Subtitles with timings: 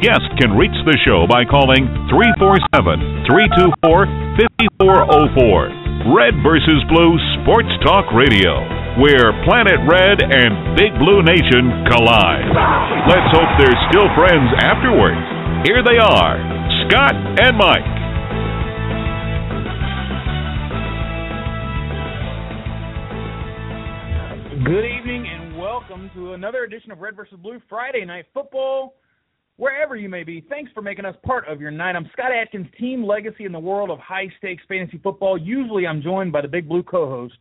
[0.00, 3.84] Guests can reach the show by calling 347 324
[4.80, 6.16] 5404.
[6.16, 8.64] Red versus Blue Sports Talk Radio,
[8.96, 12.48] where Planet Red and Big Blue Nation collide.
[13.12, 15.20] Let's hope they're still friends afterwards.
[15.68, 16.40] Here they are,
[16.88, 17.84] Scott and Mike.
[24.64, 28.96] Good evening and welcome to another edition of Red versus Blue Friday Night Football.
[29.60, 31.94] Wherever you may be, thanks for making us part of your night.
[31.94, 35.36] I'm Scott Atkins, team legacy in the world of high stakes fantasy football.
[35.36, 37.36] Usually I'm joined by the Big Blue co host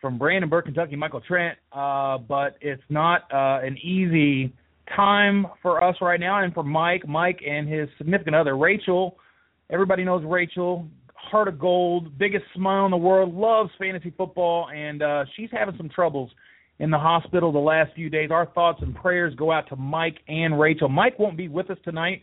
[0.00, 1.58] from Brandenburg, Kentucky, Michael Trent.
[1.72, 4.50] Uh, but it's not uh, an easy
[4.96, 7.06] time for us right now and for Mike.
[7.06, 9.18] Mike and his significant other, Rachel.
[9.68, 15.02] Everybody knows Rachel, heart of gold, biggest smile in the world, loves fantasy football, and
[15.02, 16.30] uh, she's having some troubles
[16.78, 18.30] in the hospital the last few days.
[18.30, 20.88] Our thoughts and prayers go out to Mike and Rachel.
[20.88, 22.22] Mike won't be with us tonight,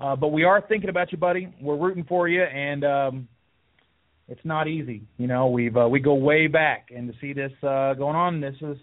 [0.00, 1.52] uh, but we are thinking about you, buddy.
[1.60, 3.28] We're rooting for you, and um,
[4.28, 5.02] it's not easy.
[5.16, 8.40] You know, we've uh, we go way back, and to see this uh, going on,
[8.40, 8.76] this is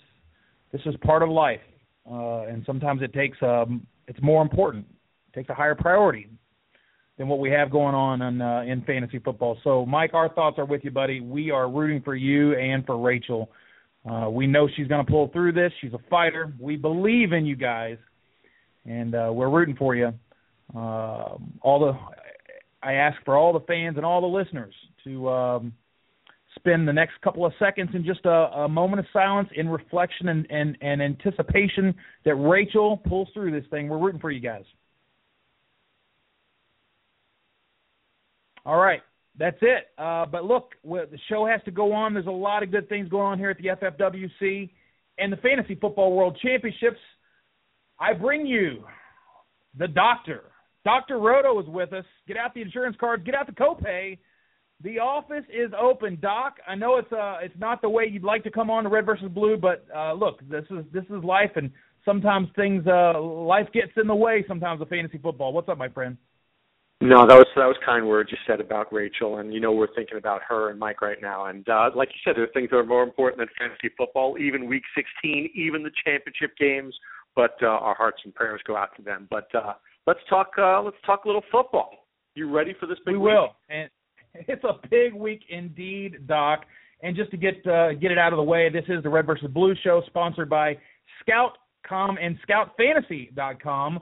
[0.72, 1.62] this is part of life,
[2.10, 4.86] uh, and sometimes it takes um, it's more important,
[5.30, 6.30] it takes a higher priority
[7.18, 9.58] than what we have going on in, uh, in fantasy football.
[9.64, 11.22] So, Mike, our thoughts are with you, buddy.
[11.22, 13.50] We are rooting for you and for Rachel.
[14.10, 15.72] Uh, we know she's going to pull through this.
[15.82, 16.54] She's a fighter.
[16.60, 17.98] We believe in you guys,
[18.86, 20.14] and uh, we're rooting for you.
[20.76, 21.94] Uh, all the,
[22.84, 24.74] I ask for all the fans and all the listeners
[25.06, 25.74] to um,
[26.56, 30.30] spend the next couple of seconds in just a, a moment of silence, in reflection
[30.30, 31.94] and, and, and anticipation
[32.26, 33.90] that Rachel pulls through this thing.
[33.90, 34.64] We're rooting for you guys.
[38.66, 39.02] All right,
[39.38, 39.88] that's it.
[39.98, 42.14] Uh, but look, the show has to go on.
[42.14, 44.70] There's a lot of good things going on here at the FFWC
[45.18, 47.00] and the Fantasy Football World Championships.
[48.00, 48.84] I bring you
[49.78, 50.44] the doctor.
[50.84, 51.18] Dr.
[51.18, 52.06] Roto is with us.
[52.28, 53.24] Get out the insurance cards.
[53.26, 54.18] Get out the copay.
[54.84, 56.58] The office is open, Doc.
[56.68, 59.06] I know it's uh it's not the way you'd like to come on to Red
[59.06, 61.72] versus Blue, but uh, look, this is this is life, and
[62.04, 64.44] sometimes things uh life gets in the way.
[64.48, 65.54] Sometimes of fantasy football.
[65.54, 66.18] What's up, my friend?
[67.02, 69.94] No, that was that was kind words you said about Rachel, and you know we're
[69.94, 71.46] thinking about her and Mike right now.
[71.48, 74.38] And uh, like you said, there are things that are more important than fantasy football,
[74.40, 76.96] even Week 16, even the championship games.
[77.36, 79.28] But uh, our hearts and prayers go out to them.
[79.30, 79.74] But uh,
[80.08, 80.52] let's talk.
[80.58, 82.08] Uh, let's talk a little football.
[82.34, 83.16] You ready for this big?
[83.16, 83.34] We week?
[83.34, 83.90] will, and
[84.34, 86.62] it's a big week indeed, Doc.
[87.04, 89.26] And just to get uh, get it out of the way, this is the Red
[89.26, 90.78] versus Blue show, sponsored by
[91.22, 94.02] Scout.com and ScoutFantasy.com.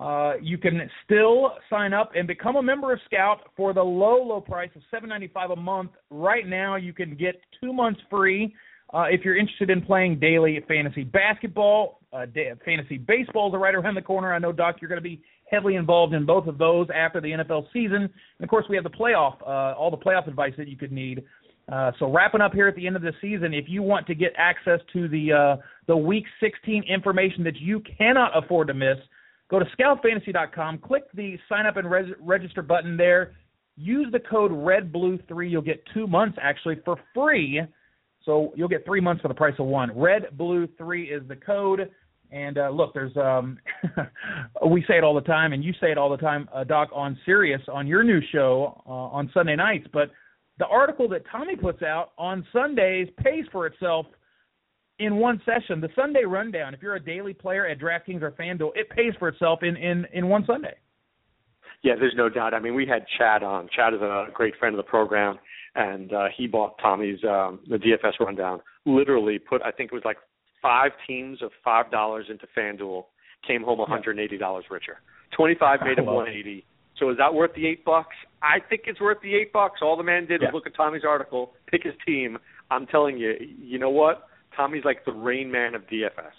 [0.00, 4.22] Uh, you can still sign up and become a member of Scout for the low,
[4.22, 5.92] low price of seven ninety five a month.
[6.10, 8.54] Right now, you can get two months free
[8.92, 12.00] uh, if you're interested in playing daily fantasy basketball.
[12.12, 12.26] Uh,
[12.64, 14.32] fantasy baseball is right around the corner.
[14.32, 17.28] I know, Doc, you're going to be heavily involved in both of those after the
[17.28, 18.02] NFL season.
[18.02, 18.10] And
[18.42, 21.24] of course, we have the playoff, uh, all the playoff advice that you could need.
[21.70, 24.14] Uh, so wrapping up here at the end of the season, if you want to
[24.14, 25.56] get access to the uh,
[25.88, 28.96] the Week 16 information that you cannot afford to miss,
[29.50, 33.34] go to scoutfantasy.com, click the sign up and res- register button there.
[33.76, 35.50] Use the code REDBLUE3.
[35.50, 37.60] You'll get two months actually for free.
[38.24, 39.90] So you'll get three months for the price of one.
[39.90, 41.90] REDBLUE3 is the code.
[42.32, 43.58] And uh, look, there's um,
[44.66, 46.88] we say it all the time, and you say it all the time, uh, Doc,
[46.92, 49.86] on Sirius on your new show uh, on Sunday nights.
[49.92, 50.10] But
[50.58, 54.06] the article that Tommy puts out on Sundays pays for itself
[54.98, 55.80] in one session.
[55.80, 59.28] The Sunday rundown, if you're a daily player at DraftKings or FanDuel, it pays for
[59.28, 60.74] itself in in in one Sunday.
[61.82, 62.54] Yeah, there's no doubt.
[62.54, 63.68] I mean, we had Chad on.
[63.74, 65.38] Chad is a great friend of the program,
[65.74, 68.60] and uh, he bought Tommy's um, the DFS rundown.
[68.86, 70.16] Literally put, I think it was like
[70.62, 73.04] five teams of five dollars into FanDuel,
[73.46, 74.98] came home 180 dollars richer.
[75.36, 76.64] 25 made him 180.
[76.98, 78.14] So is that worth the eight bucks?
[78.42, 79.80] I think it's worth the eight bucks.
[79.82, 80.48] All the man did Yeah.
[80.48, 82.38] was look at Tommy's article, pick his team.
[82.70, 84.28] I'm telling you, you know what?
[84.56, 86.32] Tommy's like the rain man of DFS.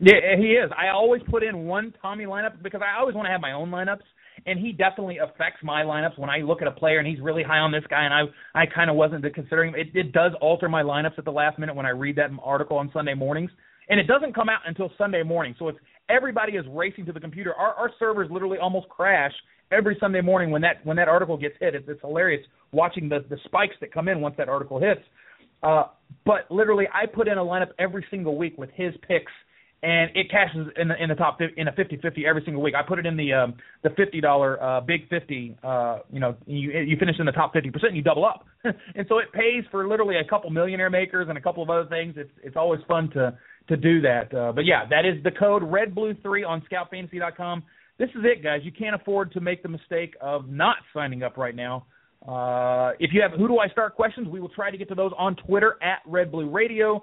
[0.00, 0.70] Yeah, he is.
[0.76, 3.70] I always put in one Tommy lineup because I always want to have my own
[3.70, 4.04] lineups,
[4.46, 7.42] and he definitely affects my lineups when I look at a player and he's really
[7.42, 8.22] high on this guy, and I
[8.54, 9.88] I kind of wasn't considering it.
[9.94, 12.90] It does alter my lineups at the last minute when I read that article on
[12.94, 13.50] Sunday mornings,
[13.90, 15.54] and it doesn't come out until Sunday morning.
[15.58, 17.54] So it's everybody is racing to the computer.
[17.54, 19.32] Our our servers literally almost crash
[19.70, 21.74] every Sunday morning when that when that article gets hit.
[21.74, 25.02] It's, it's hilarious watching the the spikes that come in once that article hits.
[25.62, 25.84] Uh,
[26.24, 29.32] but literally, I put in a lineup every single week with his picks
[29.82, 32.74] and it cashes in the in the top in a 50-50 every single week.
[32.74, 35.56] I put it in the um, the fifty dollar uh, big fifty.
[35.62, 39.06] Uh, you know, you you finish in the top fifty percent, you double up, and
[39.08, 42.14] so it pays for literally a couple millionaire makers and a couple of other things.
[42.16, 44.34] It's it's always fun to to do that.
[44.34, 47.62] Uh, but yeah, that is the code Red Blue three on ScoutFantasy.com.
[47.98, 48.60] This is it, guys.
[48.64, 51.86] You can't afford to make the mistake of not signing up right now.
[52.26, 54.94] Uh, if you have who do I start questions, we will try to get to
[54.94, 57.02] those on Twitter at Red Blue Radio.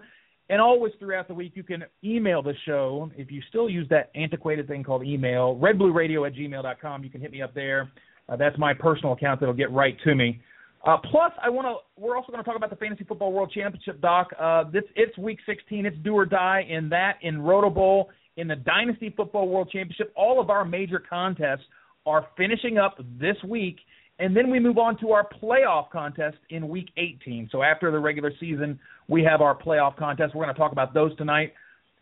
[0.50, 3.12] And always throughout the week, you can email the show.
[3.18, 7.32] If you still use that antiquated thing called email, redblueradio at gmail.com, you can hit
[7.32, 7.92] me up there.
[8.30, 10.42] Uh, that's my personal account that'll get right to me.
[10.86, 12.02] Uh, plus, I want to.
[12.02, 14.30] We're also going to talk about the Fantasy Football World Championship, Doc.
[14.40, 15.86] Uh, this it's Week 16.
[15.86, 20.14] It's do or die in that in Roto Bowl in the Dynasty Football World Championship.
[20.16, 21.66] All of our major contests
[22.06, 23.78] are finishing up this week,
[24.20, 27.50] and then we move on to our playoff contest in Week 18.
[27.52, 30.34] So after the regular season, we have our playoff contest.
[30.34, 31.54] We're going to talk about those tonight.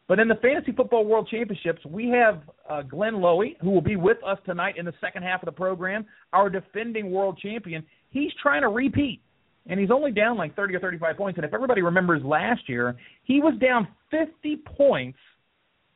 [0.08, 3.96] But in the Fantasy Football World Championships, we have uh, Glenn Lowy, who will be
[3.96, 7.84] with us tonight in the second half of the program, our defending world champion.
[8.12, 9.22] He's trying to repeat,
[9.66, 11.38] and he's only down like 30 or 35 points.
[11.38, 15.18] And if everybody remembers last year, he was down 50 points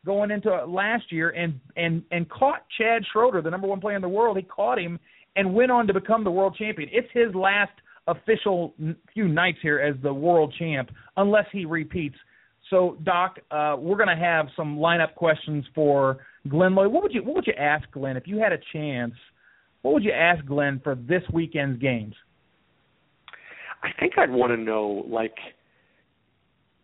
[0.05, 4.01] going into last year and and and caught Chad Schroeder, the number one player in
[4.01, 4.37] the world.
[4.37, 4.99] He caught him
[5.35, 6.89] and went on to become the world champion.
[6.91, 7.71] It's his last–
[8.09, 8.73] official
[9.13, 12.15] few nights here as the world champ, unless he repeats.
[12.69, 16.17] So, Doc, uh, we're going to have some lineup questions for
[16.47, 16.89] Glenn Lowy.
[16.91, 19.13] What would you What would you ask Glenn if you had a chance?
[19.81, 22.13] What would you ask Glenn for this weekend's games?
[23.81, 25.35] I think I'd want to know, like,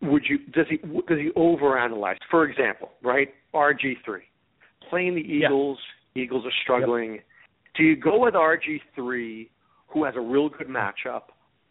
[0.00, 2.16] would you does he does he overanalyze?
[2.30, 3.28] For example, right?
[3.54, 4.22] RG three
[4.88, 5.78] playing the Eagles.
[6.14, 6.22] Yeah.
[6.22, 7.14] Eagles are struggling.
[7.14, 7.24] Yep.
[7.76, 9.50] Do you go with RG three
[9.88, 11.22] who has a real good matchup,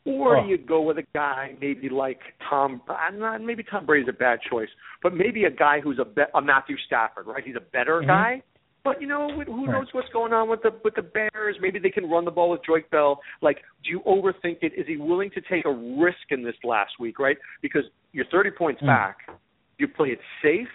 [0.05, 0.47] or oh.
[0.47, 2.19] you go with a guy maybe like
[2.49, 2.81] Tom.
[3.13, 4.69] Not maybe Tom Brady's a bad choice,
[5.01, 7.43] but maybe a guy who's a, be, a Matthew Stafford, right?
[7.43, 8.07] He's a better mm-hmm.
[8.07, 8.43] guy.
[8.83, 11.55] But you know, who knows what's going on with the with the Bears?
[11.59, 13.19] Maybe they can run the ball with Joique Bell.
[13.41, 14.73] Like, do you overthink it?
[14.77, 17.37] Is he willing to take a risk in this last week, right?
[17.63, 17.81] Because
[18.11, 18.87] you're 30 points mm.
[18.87, 19.17] back.
[19.79, 20.67] You play it safe,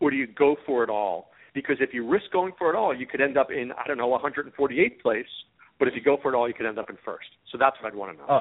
[0.00, 1.28] or do you go for it all?
[1.54, 3.98] Because if you risk going for it all, you could end up in I don't
[3.98, 5.26] know 148th place,
[5.78, 7.26] but if you go for it all, you could end up in first.
[7.52, 8.28] So that's what I'd want to know.
[8.28, 8.40] Uh,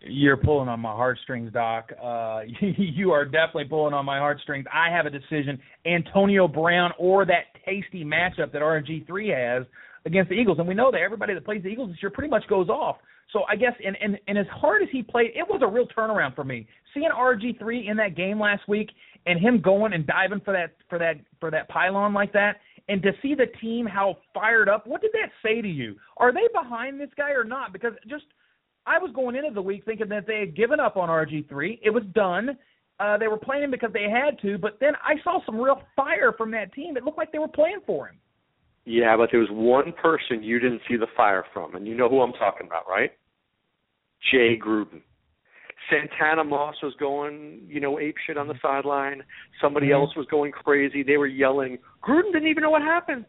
[0.00, 1.90] you're pulling on my heartstrings, Doc.
[2.02, 4.66] Uh, you are definitely pulling on my heartstrings.
[4.72, 9.66] I have a decision: Antonio Brown or that tasty matchup that RG3 has
[10.06, 10.58] against the Eagles.
[10.58, 12.96] And we know that everybody that plays the Eagles this year pretty much goes off.
[13.32, 15.86] So I guess, and, and, and as hard as he played, it was a real
[15.88, 16.66] turnaround for me.
[16.94, 18.88] Seeing RG3 in that game last week
[19.26, 22.56] and him going and diving for that for that for that pylon like that,
[22.88, 25.96] and to see the team how fired up, what did that say to you?
[26.16, 27.72] Are they behind this guy or not?
[27.72, 28.24] Because just
[28.86, 31.80] I was going into the week thinking that they had given up on RG3.
[31.82, 32.56] It was done.
[32.98, 36.32] Uh, they were playing because they had to, but then I saw some real fire
[36.32, 36.96] from that team.
[36.96, 38.16] It looked like they were playing for him.
[38.86, 42.08] Yeah, but there was one person you didn't see the fire from, and you know
[42.08, 43.10] who I'm talking about, right?
[44.30, 45.02] Jay Gruden.
[45.90, 49.22] Santana Moss was going, you know, ape shit on the sideline.
[49.60, 50.02] Somebody mm-hmm.
[50.02, 51.02] else was going crazy.
[51.02, 51.78] They were yelling.
[52.02, 53.24] Gruden didn't even know what happened.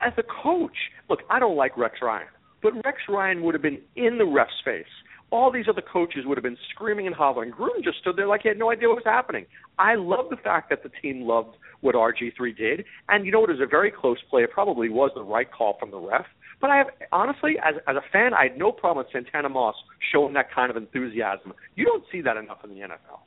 [0.00, 0.76] As a coach,
[1.08, 2.28] look, I don't like Rex Ryan,
[2.62, 4.84] but Rex Ryan would have been in the ref's face.
[5.30, 7.50] All these other coaches would have been screaming and hollering.
[7.50, 9.46] Gruden just stood there like he had no idea what was happening.
[9.78, 13.50] I love the fact that the team loved what RG3 did, and you know it
[13.50, 14.42] was a very close play.
[14.42, 16.26] It probably was the right call from the ref.
[16.64, 19.74] But I have honestly, as as a fan, I had no problem with Santana Moss
[20.10, 21.52] showing that kind of enthusiasm.
[21.74, 23.20] You don't see that enough in the NFL.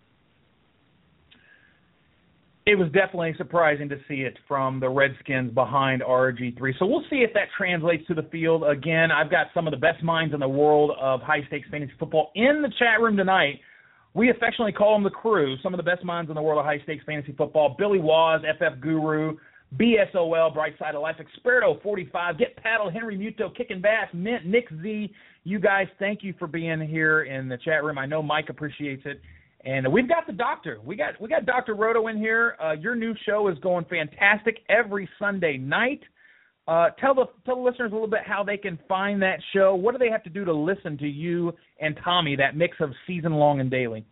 [2.65, 6.79] It was definitely surprising to see it from the Redskins behind RG3.
[6.79, 8.63] So we'll see if that translates to the field.
[8.63, 11.94] Again, I've got some of the best minds in the world of high stakes fantasy
[12.00, 13.60] football in the chat room tonight.
[14.15, 16.65] We affectionately call them the crew, some of the best minds in the world of
[16.65, 17.75] high stakes fantasy football.
[17.77, 19.38] Billy Waz, FF Guru,
[19.75, 24.69] BSOL, Bright Side of Life, Experto 45, Get Paddle, Henry Muto, Kicking Bass, Mint, Nick
[24.81, 25.12] Z.
[25.43, 27.97] You guys, thank you for being here in the chat room.
[27.97, 29.21] I know Mike appreciates it.
[29.65, 30.79] And we've got the doctor.
[30.86, 31.75] We got we got Dr.
[31.75, 32.55] Roto in here.
[32.63, 36.01] Uh, your new show is going fantastic every Sunday night.
[36.67, 39.74] Uh, tell the tell the listeners a little bit how they can find that show.
[39.75, 42.36] What do they have to do to listen to you and Tommy?
[42.36, 44.05] That mix of season long and daily.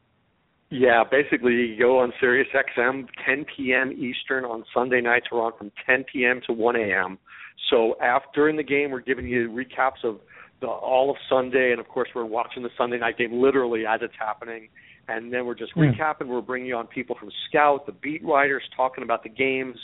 [0.77, 3.91] Yeah, basically you go on Sirius XM 10 p.m.
[3.93, 5.27] Eastern on Sunday nights.
[5.31, 6.41] We're on from 10 p.m.
[6.47, 7.17] to 1 a.m.
[7.69, 10.19] So after during the game, we're giving you recaps of
[10.61, 13.99] the all of Sunday, and of course we're watching the Sunday night game literally as
[14.01, 14.69] it's happening.
[15.07, 15.95] and then we're just Mm.
[15.95, 16.25] recapping.
[16.25, 19.77] We're bringing on people from Scout, the beat writers, talking about the games.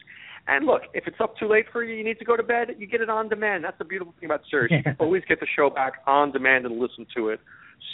[0.47, 2.73] And look, if it's up too late for you, you need to go to bed.
[2.79, 3.63] You get it on demand.
[3.63, 4.71] That's the beautiful thing about Sirius.
[4.83, 7.39] You always get the show back on demand and listen to it.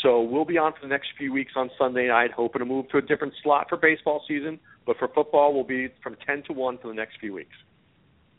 [0.03, 2.87] So we'll be on for the next few weeks on Sunday night, hoping to move
[2.89, 4.59] to a different slot for baseball season.
[4.85, 7.55] But for football, we'll be from 10 to 1 for the next few weeks.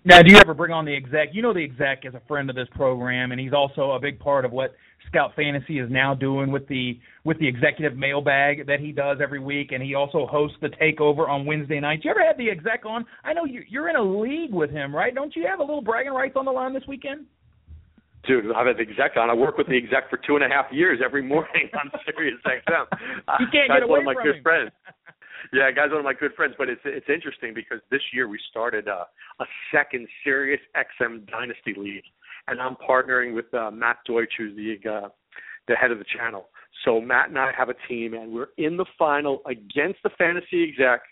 [0.05, 1.31] Now, do you ever bring on the exec?
[1.33, 4.19] You know, the exec is a friend of this program, and he's also a big
[4.21, 4.75] part of what
[5.09, 9.41] Scout Fantasy is now doing with the with the executive mailbag that he does every
[9.41, 12.05] week, and he also hosts the takeover on Wednesday nights.
[12.05, 13.05] You ever had the exec on?
[13.25, 15.15] I know you, you're in a league with him, right?
[15.15, 17.27] Don't you have a little bragging rights on the line this weekend?
[18.27, 19.31] Dude, I've had the exec on.
[19.31, 22.41] I work with the exec for two and a half years every morning on Sirius
[22.45, 22.87] XM.
[23.41, 24.43] You can't Guy's get one away of my from good him.
[24.43, 24.71] friends.
[25.53, 26.55] Yeah, guy's one of my good friends.
[26.59, 29.05] But it's it's interesting because this year we started uh,
[29.41, 32.03] a second Sirius XM Dynasty League,
[32.49, 35.09] and I'm partnering with uh, Matt Deutsch, who's the uh,
[35.69, 36.49] the head of the channel.
[36.85, 40.65] So Matt and I have a team, and we're in the final against the fantasy
[40.69, 41.03] exec.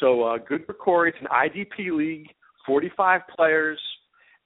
[0.00, 1.10] So uh, good for Corey.
[1.10, 2.28] It's an IDP league,
[2.66, 3.78] 45 players,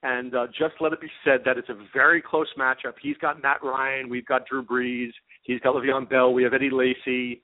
[0.04, 2.92] and uh, just let it be said that it's a very close matchup.
[3.02, 5.10] He's got Matt Ryan, we've got Drew Brees,
[5.42, 7.42] he's got Le'Veon Bell, we have Eddie Lacy.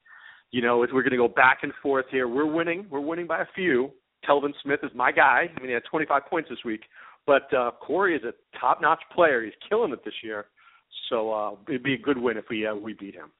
[0.53, 2.27] You know, we're going to go back and forth here.
[2.27, 2.85] We're winning.
[2.91, 3.93] We're winning by a few.
[4.29, 5.49] Telvin Smith is my guy.
[5.57, 6.81] I mean, he had 25 points this week.
[7.25, 9.45] But uh, Corey is a top-notch player.
[9.45, 10.47] He's killing it this year.
[11.09, 13.31] So uh, it'd be a good win if we uh, we beat him.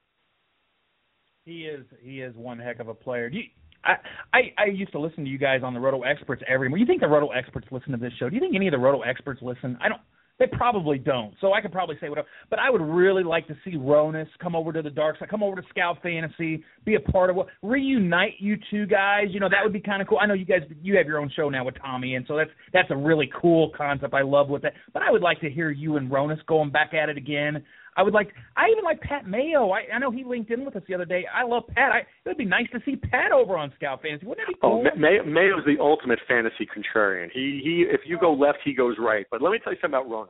[1.43, 3.29] He is he is one heck of a player.
[3.29, 3.43] Do you,
[3.83, 3.95] I,
[4.33, 6.71] I I used to listen to you guys on the Roto Experts every.
[6.79, 8.29] You think the Roto Experts listen to this show?
[8.29, 9.77] Do you think any of the Roto Experts listen?
[9.81, 10.01] I don't.
[10.39, 11.35] They probably don't.
[11.39, 12.27] So I could probably say whatever.
[12.49, 15.43] But I would really like to see Ronus come over to the dark side, come
[15.43, 19.25] over to Scout Fantasy, be a part of what reunite you two guys.
[19.29, 20.17] You know that would be kind of cool.
[20.19, 22.49] I know you guys you have your own show now with Tommy, and so that's
[22.73, 24.15] that's a really cool concept.
[24.15, 24.73] I love what that.
[24.93, 27.63] But I would like to hear you and Ronus going back at it again.
[27.97, 28.29] I would like.
[28.55, 29.71] I even like Pat Mayo.
[29.71, 31.25] I, I know he linked in with us the other day.
[31.33, 31.91] I love Pat.
[31.91, 34.25] I, it would be nice to see Pat over on Scout Fantasy.
[34.25, 34.83] Wouldn't that be Oh, cool?
[34.83, 37.29] Ma- May- Mayo's the ultimate fantasy contrarian.
[37.33, 37.85] He he.
[37.89, 39.25] If you go left, he goes right.
[39.29, 40.29] But let me tell you something about Ronus.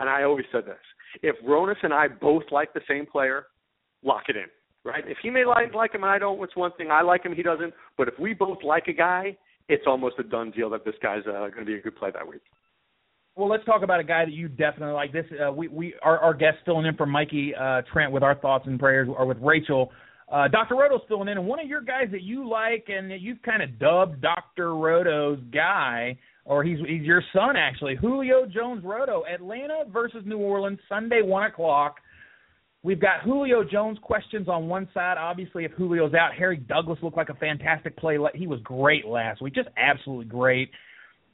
[0.00, 0.78] And I always said this:
[1.22, 3.46] if Ronus and I both like the same player,
[4.04, 4.46] lock it in.
[4.84, 5.04] Right?
[5.06, 6.90] If he may like like him and I don't, it's one thing.
[6.90, 7.72] I like him, he doesn't.
[7.96, 9.36] But if we both like a guy,
[9.68, 12.10] it's almost a done deal that this guy's uh, going to be a good play
[12.12, 12.42] that week.
[13.34, 15.12] Well, let's talk about a guy that you definitely like.
[15.12, 18.34] This uh, we we our, our guest filling in for Mikey uh, Trent with our
[18.34, 19.90] thoughts and prayers, or with Rachel.
[20.30, 20.76] Uh, Dr.
[20.76, 23.62] Roto's filling in, and one of your guys that you like and that you've kind
[23.62, 24.76] of dubbed Dr.
[24.76, 30.78] Roto's guy, or he's he's your son actually, Julio Jones Roto, Atlanta versus New Orleans,
[30.88, 31.96] Sunday one o'clock.
[32.82, 35.16] We've got Julio Jones questions on one side.
[35.16, 38.18] Obviously, if Julio's out, Harry Douglas looked like a fantastic play.
[38.34, 40.70] He was great last week, just absolutely great.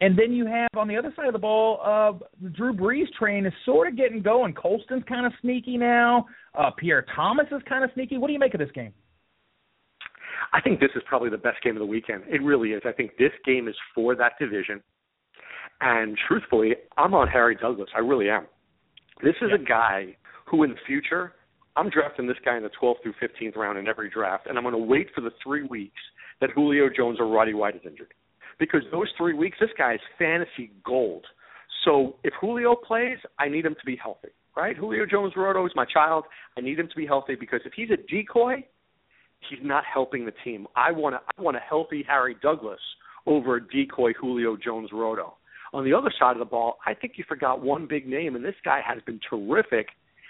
[0.01, 3.11] And then you have on the other side of the ball, uh, the Drew Brees
[3.19, 4.55] train is sort of getting going.
[4.55, 6.27] Colston's kind of sneaky now.
[6.57, 8.17] Uh, Pierre Thomas is kind of sneaky.
[8.17, 8.93] What do you make of this game?
[10.53, 12.23] I think this is probably the best game of the weekend.
[12.29, 12.83] It really is.
[12.87, 14.81] I think this game is for that division.
[15.81, 17.89] And truthfully, I'm on Harry Douglas.
[17.95, 18.47] I really am.
[19.23, 21.35] This is a guy who, in the future,
[21.77, 24.65] I'm drafting this guy in the 12th through 15th round in every draft, and I'm
[24.65, 26.01] going to wait for the three weeks
[26.41, 28.15] that Julio Jones or Roddy White is injured.
[28.59, 31.25] Because those three weeks, this guy is fantasy gold.
[31.85, 34.77] So if Julio plays, I need him to be healthy, right?
[34.77, 36.25] Julio Jones Roto is my child.
[36.57, 38.65] I need him to be healthy because if he's a decoy,
[39.49, 40.67] he's not helping the team.
[40.75, 42.81] I want a, I want a healthy Harry Douglas
[43.27, 45.35] over a decoy Julio Jones Roto.
[45.73, 48.45] On the other side of the ball, I think you forgot one big name, and
[48.45, 49.89] this guy has been terrific.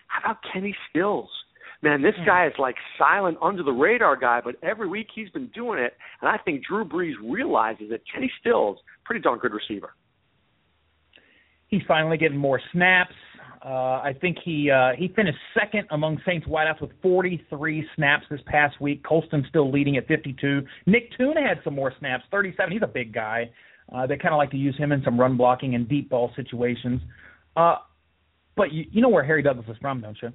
[0.09, 1.31] How about Kenny Stills?
[1.81, 5.47] Man, this guy is like silent under the radar guy, but every week he's been
[5.49, 9.95] doing it, and I think Drew Brees realizes that Kenny Stills, pretty darn good receiver.
[11.69, 13.15] He's finally getting more snaps.
[13.65, 18.41] Uh, I think he uh, he finished second among Saints wideouts with 43 snaps this
[18.47, 19.05] past week.
[19.05, 20.63] Colston still leading at 52.
[20.87, 22.73] Nick Toon had some more snaps, 37.
[22.73, 23.51] He's a big guy.
[23.93, 26.33] Uh, they kind of like to use him in some run blocking and deep ball
[26.35, 27.01] situations.
[27.57, 27.77] Uh,
[28.57, 30.33] but you, you know where Harry Douglas is from, don't you?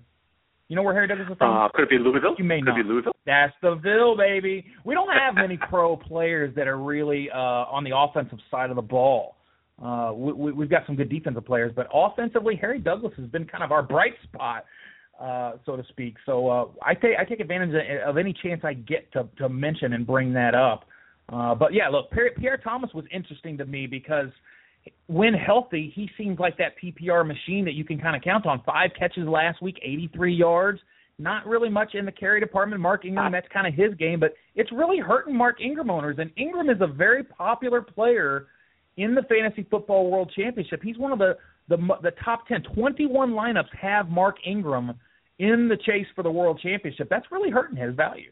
[0.74, 1.56] You know where Harry Douglas is from?
[1.56, 2.34] Uh, could it be Louisville?
[2.36, 2.80] You may could not.
[2.80, 3.16] it be Louisville?
[3.28, 4.66] That's the Ville, baby.
[4.84, 8.76] We don't have many pro players that are really uh, on the offensive side of
[8.76, 9.36] the ball.
[9.80, 13.64] Uh, we, we've got some good defensive players, but offensively, Harry Douglas has been kind
[13.64, 14.66] of our bright spot,
[15.22, 16.16] uh, so to speak.
[16.26, 19.94] So uh, I take I take advantage of any chance I get to to mention
[19.94, 20.86] and bring that up.
[21.32, 24.30] Uh, but yeah, look, Pierre, Pierre Thomas was interesting to me because
[25.08, 28.62] when healthy, he seems like that PPR machine that you can kind of count on.
[28.66, 30.80] Five catches last week, 83 yards.
[31.20, 32.82] Not really much in the carry department.
[32.82, 36.18] Mark Ingram, that's kind of his game, but it's really hurting Mark Ingram owners.
[36.20, 38.48] And Ingram is a very popular player
[38.98, 40.82] in the fantasy football world championship.
[40.84, 41.38] He's one of the
[41.70, 42.64] the the top 10.
[42.76, 44.94] 21 lineups have Mark Ingram
[45.40, 47.08] in the chase for the world championship.
[47.10, 48.32] That's really hurting his value.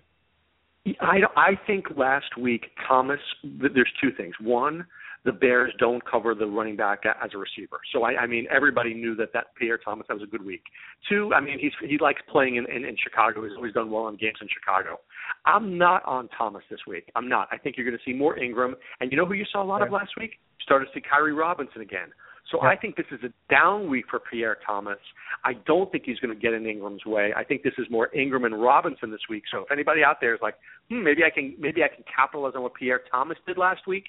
[0.99, 3.19] I I think last week Thomas.
[3.43, 4.33] There's two things.
[4.41, 4.85] One,
[5.23, 7.79] the Bears don't cover the running back as a receiver.
[7.93, 10.63] So I, I mean, everybody knew that that Pierre Thomas that was a good week.
[11.07, 13.43] Two, I mean, he's he likes playing in, in in Chicago.
[13.43, 14.99] He's always done well in games in Chicago.
[15.45, 17.11] I'm not on Thomas this week.
[17.15, 17.47] I'm not.
[17.51, 18.75] I think you're going to see more Ingram.
[18.99, 19.87] And you know who you saw a lot yeah.
[19.87, 20.31] of last week?
[20.59, 22.09] You Started to see Khiry Robinson again.
[22.51, 22.69] So yeah.
[22.69, 24.97] I think this is a down week for Pierre Thomas.
[25.45, 27.31] I don't think he's going to get in Ingram's way.
[27.35, 29.43] I think this is more Ingram and Robinson this week.
[29.51, 30.55] So if anybody out there is like,
[30.89, 34.05] hmm, maybe I can maybe I can capitalize on what Pierre Thomas did last week,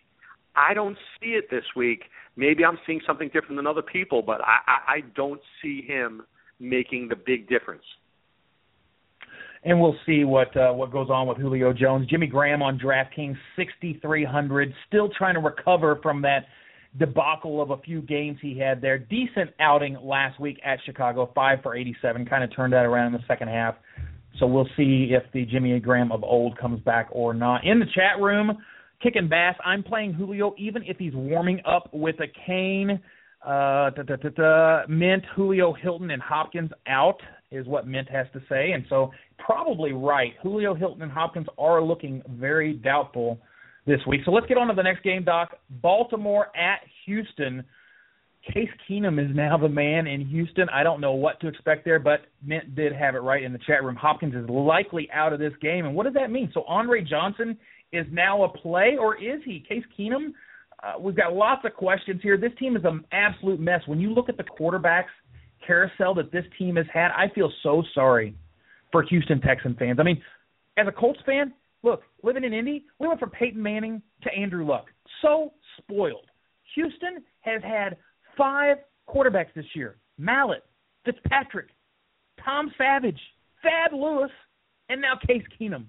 [0.54, 2.04] I don't see it this week.
[2.36, 6.22] Maybe I'm seeing something different than other people, but I, I, I don't see him
[6.60, 7.84] making the big difference.
[9.64, 12.08] And we'll see what uh, what goes on with Julio Jones.
[12.08, 16.46] Jimmy Graham on DraftKings, 6,300, still trying to recover from that
[16.98, 18.98] debacle of a few games he had there.
[18.98, 23.12] Decent outing last week at Chicago, five for 87, kind of turned that around in
[23.12, 23.76] the second half.
[24.38, 27.64] So we'll see if the Jimmy Graham of old comes back or not.
[27.64, 28.58] In the chat room,
[29.02, 29.54] kicking bass.
[29.64, 33.00] I'm playing Julio even if he's warming up with a cane.
[33.44, 34.82] Uh, da, da, da.
[34.88, 39.92] Mint, Julio, Hilton, and Hopkins out is what Mint has to say, and so probably
[39.92, 40.32] right.
[40.42, 43.38] Julio, Hilton, and Hopkins are looking very doubtful
[43.86, 44.20] this week.
[44.24, 45.56] So let's get on to the next game, Doc.
[45.82, 47.64] Baltimore at Houston.
[48.52, 50.68] Case Keenum is now the man in Houston.
[50.68, 53.58] I don't know what to expect there, but Mint did have it right in the
[53.66, 53.94] chat room.
[53.94, 56.50] Hopkins is likely out of this game, and what does that mean?
[56.54, 57.56] So Andre Johnson
[57.92, 59.64] is now a play, or is he?
[59.68, 60.32] Case Keenum,
[60.82, 62.36] uh, we've got lots of questions here.
[62.36, 63.80] This team is an absolute mess.
[63.86, 65.04] When you look at the quarterbacks
[65.66, 68.34] carousel that this team has had, I feel so sorry
[68.90, 69.98] for Houston Texan fans.
[70.00, 70.20] I mean,
[70.76, 74.66] as a Colts fan, look, living in Indy, we went from Peyton Manning to Andrew
[74.66, 74.86] Luck.
[75.20, 76.26] So spoiled.
[76.74, 77.96] Houston has had
[78.36, 80.64] five quarterbacks this year Mallett,
[81.04, 81.68] Fitzpatrick,
[82.44, 83.20] Tom Savage,
[83.62, 84.30] Thad Lewis,
[84.88, 85.84] and now Case Keenum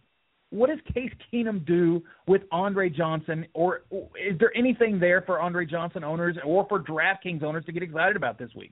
[0.54, 5.66] what does Case Keenum do with Andre Johnson, or is there anything there for Andre
[5.66, 8.72] Johnson owners or for DraftKings owners to get excited about this week?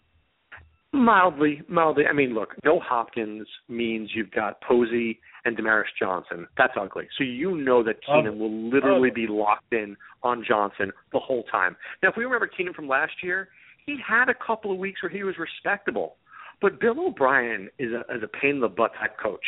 [0.93, 2.03] Mildly, mildly.
[2.07, 6.45] I mean, look, no Hopkins means you've got Posey and Damaris Johnson.
[6.55, 7.07] That's ugly.
[7.17, 11.75] So you know that Keenum will literally be locked in on Johnson the whole time.
[12.03, 13.49] Now, if we remember Keenum from last year,
[13.87, 16.17] he had a couple of weeks where he was respectable.
[16.61, 19.43] But Bill O'Brien is a, is a pain in the butt type coach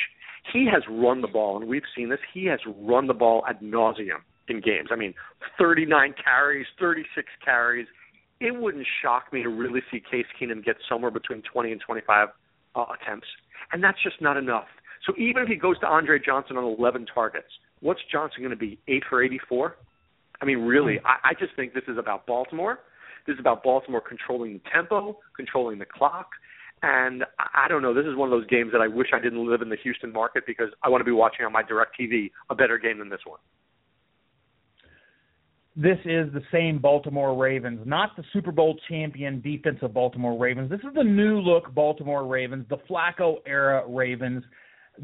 [0.51, 2.19] he has run the ball, and we've seen this.
[2.33, 4.89] He has run the ball ad nauseum in games.
[4.91, 5.13] I mean,
[5.57, 7.87] 39 carries, 36 carries.
[8.39, 12.29] It wouldn't shock me to really see Case Keenum get somewhere between 20 and 25
[12.75, 13.27] uh, attempts,
[13.71, 14.67] and that's just not enough.
[15.05, 17.47] So even if he goes to Andre Johnson on 11 targets,
[17.81, 18.79] what's Johnson going to be?
[18.87, 19.75] Eight for 84?
[20.41, 21.07] I mean, really, hmm.
[21.07, 22.79] I, I just think this is about Baltimore.
[23.25, 26.29] This is about Baltimore controlling the tempo, controlling the clock,
[26.83, 27.93] and I don't know.
[27.93, 30.11] This is one of those games that I wish I didn't live in the Houston
[30.11, 33.21] market because I want to be watching on my DirecTV a better game than this
[33.25, 33.39] one.
[35.75, 40.69] This is the same Baltimore Ravens, not the Super Bowl champion defensive Baltimore Ravens.
[40.69, 44.43] This is the new look Baltimore Ravens, the Flacco era Ravens.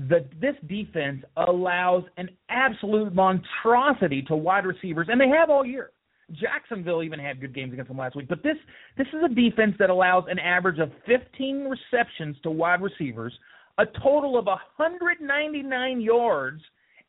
[0.09, 5.89] The, this defense allows an absolute monstrosity to wide receivers, and they have all year.
[6.33, 8.27] Jacksonville even had good games against them last week.
[8.27, 8.57] But this
[8.97, 13.33] this is a defense that allows an average of 15 receptions to wide receivers,
[13.77, 16.61] a total of 199 yards,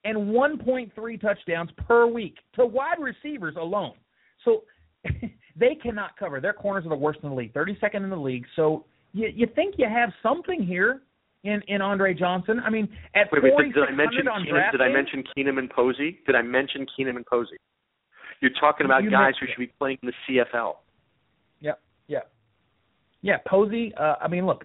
[0.04, 3.94] and 1.3 touchdowns per week to wide receivers alone.
[4.44, 4.64] So
[5.56, 6.40] they cannot cover.
[6.40, 8.46] Their corners are the worst in the league, 32nd in the league.
[8.56, 11.02] So you you think you have something here
[11.44, 12.60] in in Andre Johnson?
[12.64, 15.70] I mean, at wait, wait, did, did I mention Keenum, did I mention Keenum and
[15.70, 16.18] Posey?
[16.26, 17.56] Did I mention Keenum and Posey?
[18.40, 20.74] You're talking about you guys who should be playing in the CFL.
[21.60, 21.72] Yeah,
[22.08, 22.20] yeah,
[23.22, 23.36] yeah.
[23.46, 23.92] Posey.
[23.98, 24.64] Uh, I mean, look,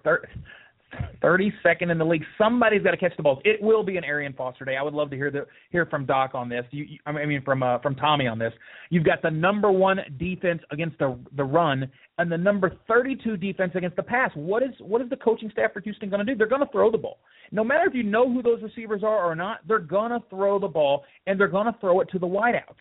[1.22, 2.24] thirty second in the league.
[2.38, 3.40] Somebody's got to catch the balls.
[3.44, 4.78] It will be an Arian Foster day.
[4.78, 6.64] I would love to hear the hear from Doc on this.
[6.72, 8.54] You, you, I mean, from uh, from Tommy on this.
[8.90, 13.38] You've got the number one defense against the the run and the number thirty two
[13.38, 14.32] defense against the pass.
[14.36, 16.38] What is what is the coaching staff for Houston going to do?
[16.38, 17.20] They're going to throw the ball.
[17.52, 20.60] No matter if you know who those receivers are or not, they're going to throw
[20.60, 22.76] the ball and they're going to throw it to the wideouts.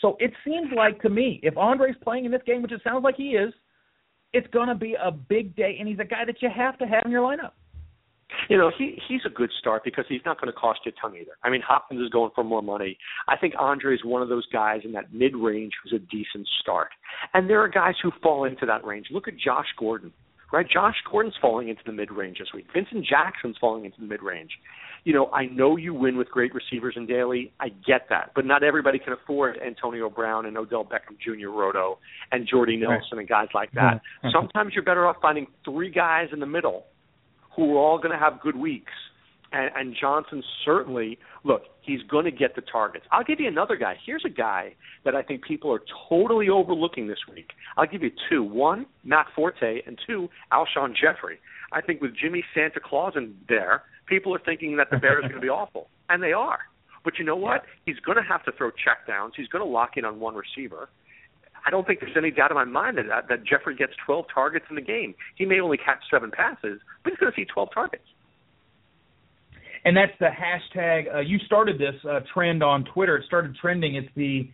[0.00, 3.02] So it seems like to me, if Andre's playing in this game, which it sounds
[3.02, 3.52] like he is,
[4.32, 6.84] it's going to be a big day, and he's a guy that you have to
[6.84, 7.52] have in your lineup.
[8.50, 11.00] You know, he he's a good start because he's not going to cost you a
[11.00, 11.32] ton either.
[11.44, 12.98] I mean, Hopkins is going for more money.
[13.28, 16.46] I think Andre is one of those guys in that mid range who's a decent
[16.60, 16.88] start.
[17.34, 19.06] And there are guys who fall into that range.
[19.10, 20.12] Look at Josh Gordon,
[20.52, 20.66] right?
[20.68, 22.66] Josh Gordon's falling into the mid range this week.
[22.74, 24.50] Vincent Jackson's falling into the mid range
[25.06, 27.52] you know, I know you win with great receivers in daily.
[27.60, 31.50] I get that, but not everybody can afford Antonio Brown and Odell Beckham Jr.
[31.50, 31.98] Roto
[32.32, 33.20] and Jordy Nelson right.
[33.20, 34.00] and guys like that.
[34.32, 36.86] Sometimes you're better off finding three guys in the middle
[37.54, 38.92] who are all going to have good weeks
[39.52, 43.06] And, and Johnson certainly, look, he's going to get the targets.
[43.12, 43.94] I'll give you another guy.
[44.04, 47.50] Here's a guy that I think people are totally overlooking this week.
[47.76, 48.42] I'll give you two.
[48.42, 51.38] One, Matt Forte, and two, Alshon Jeffery.
[51.72, 55.28] I think with Jimmy Santa Claus in there, people are thinking that the Bears are
[55.28, 56.60] going to be awful, and they are.
[57.04, 57.64] But you know what?
[57.84, 59.32] He's going to have to throw checkdowns.
[59.36, 60.88] He's going to lock in on one receiver.
[61.64, 64.66] I don't think there's any doubt in my mind that that Jeffery gets 12 targets
[64.70, 65.14] in the game.
[65.34, 68.04] He may only catch seven passes, but he's going to see 12 targets.
[69.84, 71.14] And that's the hashtag.
[71.14, 73.16] Uh, you started this uh, trend on Twitter.
[73.16, 73.94] It started trending.
[73.94, 74.50] It's the,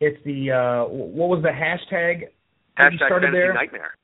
[0.00, 2.28] it's the uh, what was the hashtag?
[2.78, 3.54] Hashtag fantasy there?
[3.54, 3.94] nightmare.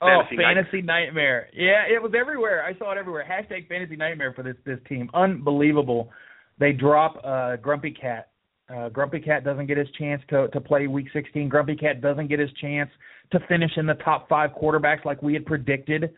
[0.00, 1.48] Oh, Fantasy fantasy nightmare.
[1.52, 2.64] Yeah, it was everywhere.
[2.64, 3.26] I saw it everywhere.
[3.28, 5.10] Hashtag fantasy nightmare for this this team.
[5.12, 6.10] Unbelievable.
[6.58, 8.30] They drop uh, Grumpy Cat.
[8.72, 11.48] Uh, Grumpy Cat doesn't get his chance to to play Week 16.
[11.48, 12.90] Grumpy Cat doesn't get his chance
[13.32, 16.14] to finish in the top five quarterbacks like we had predicted.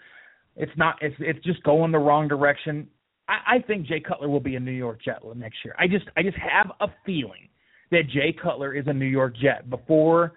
[0.56, 0.96] It's not.
[1.00, 2.86] It's it's just going the wrong direction.
[3.28, 5.74] I, I think Jay Cutler will be a New York Jet next year.
[5.78, 7.48] I just I just have a feeling
[7.90, 10.34] that Jay Cutler is a New York Jet before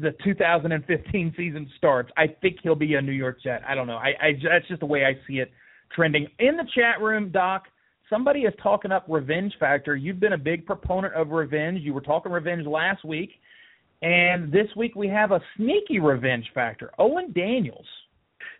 [0.00, 2.10] the 2015 season starts.
[2.16, 3.62] I think he'll be a New York Jet.
[3.66, 3.96] I don't know.
[3.96, 5.50] I, I that's just the way I see it
[5.94, 7.64] trending in the chat room, Doc.
[8.10, 9.96] Somebody is talking up revenge factor.
[9.96, 11.80] You've been a big proponent of revenge.
[11.80, 13.30] You were talking revenge last week,
[14.02, 16.92] and this week we have a sneaky revenge factor.
[16.98, 17.86] Owen Daniels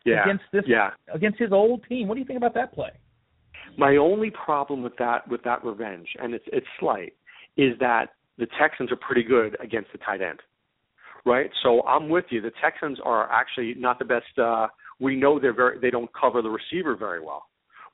[0.04, 0.22] Yeah.
[0.22, 0.90] against this yeah.
[1.12, 2.08] against his old team.
[2.08, 2.90] What do you think about that play?
[3.78, 7.14] My only problem with that with that revenge, and it's it's slight,
[7.56, 10.40] is that the Texans are pretty good against the tight end.
[11.26, 11.50] Right?
[11.64, 12.40] So I'm with you.
[12.40, 14.68] The Texans are actually not the best uh
[15.00, 17.46] we know they're very they don't cover the receiver very well.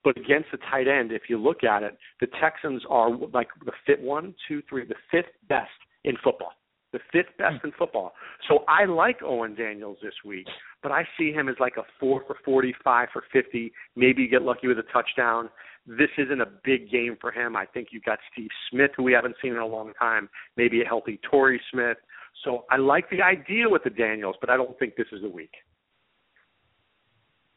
[0.05, 3.73] But against the tight end, if you look at it, the Texans are like the
[3.87, 5.71] fifth one, two, three, the fifth best
[6.05, 6.53] in football.
[6.93, 8.13] The fifth best in football.
[8.49, 10.47] So I like Owen Daniels this week,
[10.83, 14.43] but I see him as like a four for forty, five for fifty, maybe get
[14.43, 15.49] lucky with a touchdown.
[15.87, 17.57] This isn't a big game for him.
[17.57, 20.83] I think you've got Steve Smith, who we haven't seen in a long time, maybe
[20.83, 21.97] a healthy Torrey Smith.
[22.45, 25.29] So I like the idea with the Daniels, but I don't think this is the
[25.29, 25.53] week.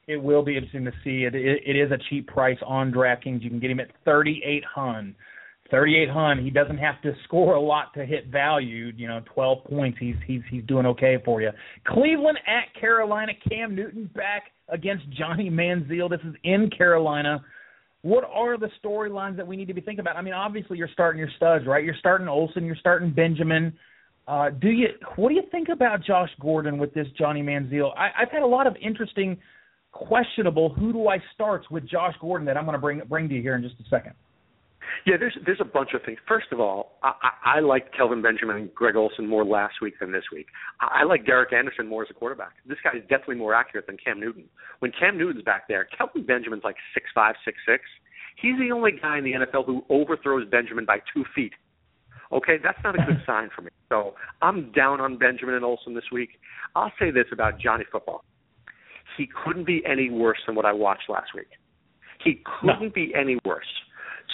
[0.08, 1.24] It will be interesting to see.
[1.24, 3.42] It, it, it is a cheap price on DraftKings.
[3.42, 5.16] You can get him at 38 hun.
[5.72, 6.44] 38 hun.
[6.44, 8.92] He doesn't have to score a lot to hit value.
[8.96, 9.98] You know, 12 points.
[10.00, 11.50] He's he's he's doing okay for you.
[11.88, 13.32] Cleveland at Carolina.
[13.50, 16.10] Cam Newton back against Johnny Manziel.
[16.10, 17.44] This is in Carolina.
[18.04, 20.18] What are the storylines that we need to be thinking about?
[20.18, 21.84] I mean, obviously you're starting your studs, right?
[21.84, 22.64] You're starting Olsen.
[22.64, 23.76] You're starting Benjamin.
[24.28, 24.88] Uh, do you?
[25.18, 27.96] What do you think about Josh Gordon with this Johnny Manziel?
[27.96, 29.38] I, I've had a lot of interesting
[29.92, 33.36] questionable who do I start with Josh Gordon that I'm going to bring bring to
[33.36, 34.14] you here in just a second.
[35.06, 36.18] Yeah, there's there's a bunch of things.
[36.28, 39.96] First of all, I, I, I like Kelvin Benjamin and Greg Olsen more last week
[40.00, 40.48] than this week.
[40.82, 42.54] I, I like Derek Anderson more as a quarterback.
[42.68, 44.46] This guy is definitely more accurate than Cam Newton.
[44.80, 47.84] When Cam Newton's back there, Kelvin Benjamin's like six five, six six.
[48.42, 51.54] He's the only guy in the NFL who overthrows Benjamin by two feet.
[52.32, 53.70] Okay, that's not a good sign for me.
[53.90, 56.40] So I'm down on Benjamin and Olsen this week.
[56.76, 58.24] I'll say this about Johnny Football
[59.18, 61.48] he couldn't be any worse than what I watched last week.
[62.24, 62.90] He couldn't no.
[62.94, 63.66] be any worse.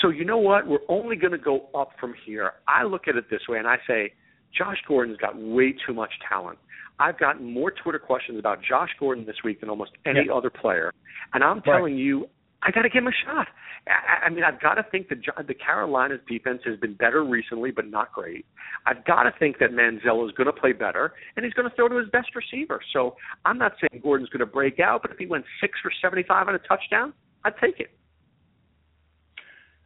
[0.01, 0.67] So you know what?
[0.67, 2.53] We're only going to go up from here.
[2.67, 4.13] I look at it this way, and I say,
[4.57, 6.57] Josh Gordon's got way too much talent.
[6.99, 10.33] I've gotten more Twitter questions about Josh Gordon this week than almost any yeah.
[10.33, 10.93] other player,
[11.33, 12.27] and I'm telling you,
[12.63, 13.47] I got to give him a shot.
[13.87, 17.71] I, I mean, I've got to think that the Carolina's defense has been better recently,
[17.71, 18.45] but not great.
[18.85, 21.75] I've got to think that Manziel is going to play better, and he's going to
[21.75, 22.79] throw to his best receiver.
[22.93, 25.91] So I'm not saying Gordon's going to break out, but if he went six for
[26.01, 27.89] 75 on a touchdown, I'd take it.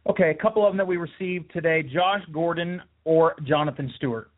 [0.08, 4.30] Okay, a couple of them that we received today: Josh Gordon or Jonathan Stewart.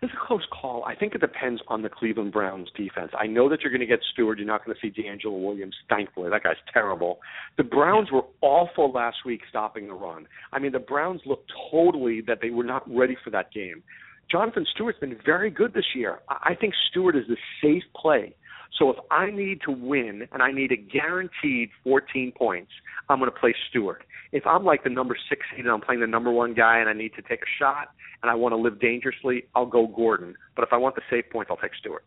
[0.00, 0.82] This is a close call.
[0.84, 3.10] I think it depends on the Cleveland Browns defense.
[3.18, 4.38] I know that you're going to get Stewart.
[4.38, 5.76] You're not going to see DeAngelo Williams.
[5.90, 7.18] Thankfully, that guy's terrible.
[7.58, 10.26] The Browns were awful last week stopping the run.
[10.54, 13.82] I mean, the Browns looked totally that they were not ready for that game.
[14.30, 16.20] Jonathan Stewart's been very good this year.
[16.30, 18.34] I think Stewart is the safe play.
[18.78, 22.70] So if I need to win and I need a guaranteed 14 points,
[23.08, 24.04] I'm going to play Stewart.
[24.32, 26.88] If I'm like the number six seed and I'm playing the number one guy and
[26.88, 27.88] I need to take a shot
[28.22, 30.34] and I want to live dangerously, I'll go Gordon.
[30.54, 32.04] But if I want the safe points, I'll take Stewart.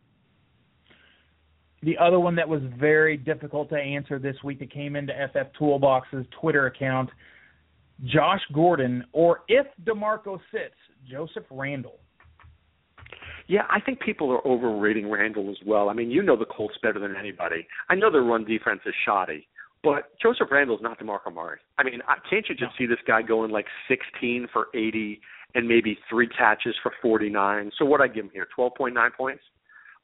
[1.83, 5.51] The other one that was very difficult to answer this week that came into FF
[5.59, 7.09] Toolbox's Twitter account,
[8.05, 10.75] Josh Gordon, or if DeMarco sits,
[11.09, 11.99] Joseph Randle.
[13.47, 15.89] Yeah, I think people are overrating Randle as well.
[15.89, 17.67] I mean, you know the Colts better than anybody.
[17.89, 19.47] I know their run defense is shoddy,
[19.83, 21.59] but Joseph Randle's not DeMarco Murray.
[21.77, 22.77] I mean, can't you just no.
[22.77, 25.19] see this guy going like 16 for 80
[25.55, 27.71] and maybe three catches for 49?
[27.77, 29.43] So what I give him here, 12.9 points.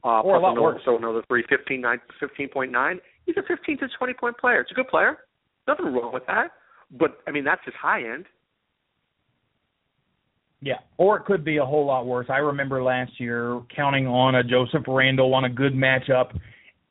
[0.04, 0.82] Uh, or a lot another, worse.
[0.86, 2.96] So another three, 15, 9, 15.9.
[3.26, 4.62] He's a 15 to 20 point player.
[4.62, 5.18] It's a good player.
[5.68, 6.52] Nothing wrong with that.
[6.98, 8.26] But I mean, that's his high end.
[10.62, 12.28] Yeah, or it could be a whole lot worse.
[12.30, 16.38] I remember last year counting on a Joseph Randle on a good matchup,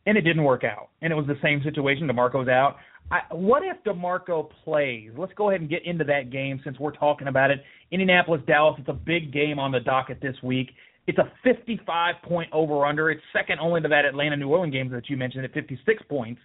[0.06, 0.88] and it didn't work out.
[1.02, 2.08] And it was the same situation.
[2.08, 2.76] DeMarco's out.
[3.10, 5.10] I, what if DeMarco plays?
[5.16, 7.60] Let's go ahead and get into that game since we're talking about it.
[7.90, 8.76] Indianapolis, Dallas.
[8.78, 10.70] It's a big game on the docket this week.
[11.06, 13.10] It's a 55 point over under.
[13.10, 16.40] It's second only to that Atlanta New Orleans game that you mentioned at 56 points.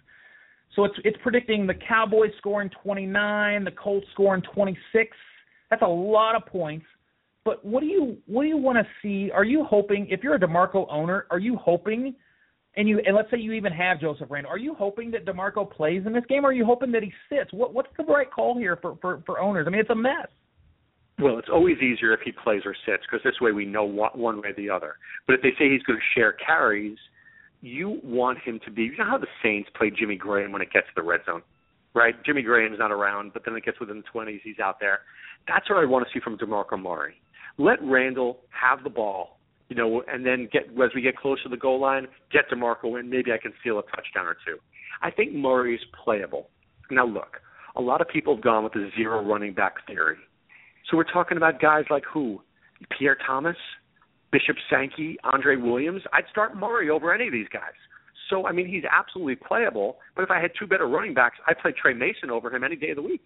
[0.74, 5.16] So it's it's predicting the Cowboys scoring 29, the Colts scoring 26.
[5.70, 6.86] That's a lot of points.
[7.44, 9.30] But what do you what do you want to see?
[9.30, 12.14] Are you hoping if you're a DeMarco owner, are you hoping
[12.76, 15.70] and you and let's say you even have Joseph Randle, are you hoping that DeMarco
[15.70, 17.52] plays in this game or are you hoping that he sits?
[17.52, 19.66] What what's the right call here for for, for owners?
[19.66, 20.28] I mean, it's a mess.
[21.18, 24.40] Well, it's always easier if he plays or sits because this way we know one
[24.42, 24.94] way or the other.
[25.26, 26.98] But if they say he's going to share carries,
[27.60, 28.84] you want him to be.
[28.84, 31.42] You know how the Saints play Jimmy Graham when it gets to the red zone,
[31.94, 32.14] right?
[32.24, 35.00] Jimmy Graham's not around, but then it gets within the 20s, he's out there.
[35.46, 37.14] That's what I want to see from DeMarco Murray.
[37.58, 39.38] Let Randle have the ball,
[39.68, 42.98] you know, and then get as we get closer to the goal line, get DeMarco
[42.98, 43.08] in.
[43.08, 44.58] Maybe I can steal a touchdown or two.
[45.02, 46.48] I think Murray's playable.
[46.90, 47.40] Now look,
[47.76, 50.16] a lot of people have gone with the zero running back theory.
[50.90, 52.40] So we're talking about guys like who?
[52.98, 53.56] Pierre Thomas,
[54.32, 56.02] Bishop Sankey, Andre Williams.
[56.12, 57.74] I'd start Murray over any of these guys.
[58.30, 59.98] So I mean, he's absolutely playable.
[60.16, 62.76] But if I had two better running backs, I'd play Tre Mason over him any
[62.76, 63.22] day of the week.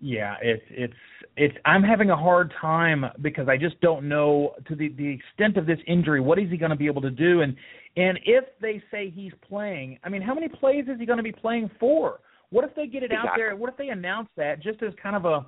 [0.00, 0.94] Yeah, it's it's
[1.36, 1.56] it's.
[1.64, 5.66] I'm having a hard time because I just don't know to the the extent of
[5.66, 6.20] this injury.
[6.20, 7.40] What is he going to be able to do?
[7.40, 7.56] And
[7.96, 11.22] and if they say he's playing, I mean, how many plays is he going to
[11.22, 12.20] be playing for?
[12.50, 13.30] What if they get it exactly.
[13.30, 13.56] out there?
[13.56, 15.46] What if they announce that just as kind of a,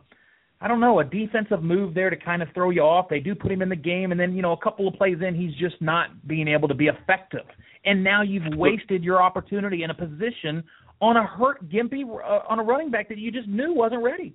[0.61, 3.09] I don't know, a defensive move there to kind of throw you off?
[3.09, 5.19] They do put him in the game, and then you know a couple of plays
[5.21, 7.45] in, he's just not being able to be effective,
[7.85, 10.65] and now you've wasted your opportunity in a position
[11.01, 14.35] on a hurt gimpy uh, on a running back that you just knew wasn't ready.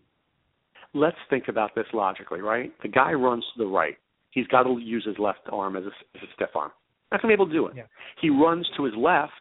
[0.93, 2.71] Let's think about this logically, right?
[2.83, 3.97] The guy runs to the right.
[4.31, 6.71] He's got to use his left arm as a, as a stiff arm.
[7.11, 7.73] Not going to be able to do it.
[7.75, 7.83] Yeah.
[8.21, 9.31] He runs to his left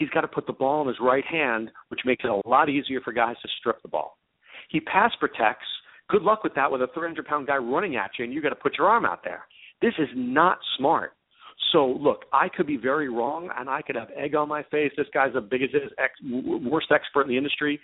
[0.00, 2.68] he's got to put the ball in his right hand, which makes it a lot
[2.68, 4.16] easier for guys to strip the ball.
[4.70, 5.66] He pass protects.
[6.08, 8.48] Good luck with that with a 300 pound guy running at you, and you got
[8.48, 9.44] to put your arm out there.
[9.80, 11.12] This is not smart.
[11.72, 14.92] So look, I could be very wrong, and I could have egg on my face.
[14.96, 17.80] This guy's the biggest, ex, worst expert in the industry.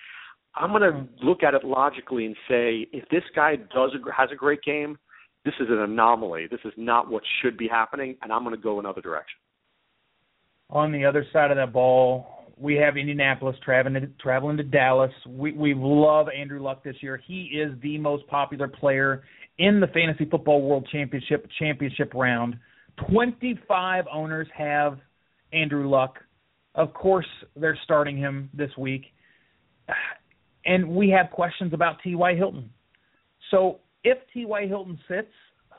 [0.55, 4.37] I'm going to look at it logically and say, if this guy does has a
[4.37, 4.99] great game,
[5.45, 6.47] this is an anomaly.
[6.51, 9.39] This is not what should be happening, and I'm going to go another direction
[10.71, 12.27] on the other side of that ball,
[12.59, 15.13] we have Indianapolis traveling to, traveling to Dallas.
[15.29, 17.21] We we love Andrew Luck this year.
[17.27, 19.23] He is the most popular player
[19.59, 22.57] in the Fantasy Football World Championship championship round.
[23.09, 24.99] 25 owners have
[25.53, 26.19] Andrew Luck.
[26.75, 29.05] Of course, they're starting him this week.
[30.65, 32.35] And we have questions about T.Y.
[32.35, 32.71] Hilton.
[33.51, 34.67] So, if T.Y.
[34.67, 35.33] Hilton sits,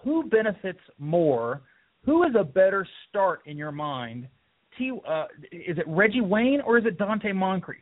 [0.03, 1.61] who benefits more?
[2.05, 4.27] Who is a better start in your mind
[4.77, 4.91] T.
[5.07, 7.81] Uh, is it Reggie Wayne or is it Donte Moncrief?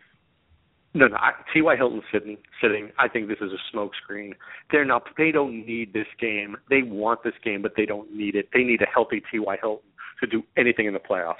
[0.96, 1.18] No, no.
[1.54, 1.76] T.Y.
[1.76, 2.38] Hilton sitting.
[2.62, 2.90] Sitting.
[2.98, 4.32] I think this is a smokescreen.
[4.72, 5.04] They're not.
[5.18, 6.56] They don't need this game.
[6.70, 8.48] They want this game, but they don't need it.
[8.54, 9.58] They need a healthy T.Y.
[9.62, 9.86] Hilton
[10.22, 11.36] to do anything in the playoffs.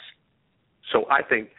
[0.92, 1.50] So I think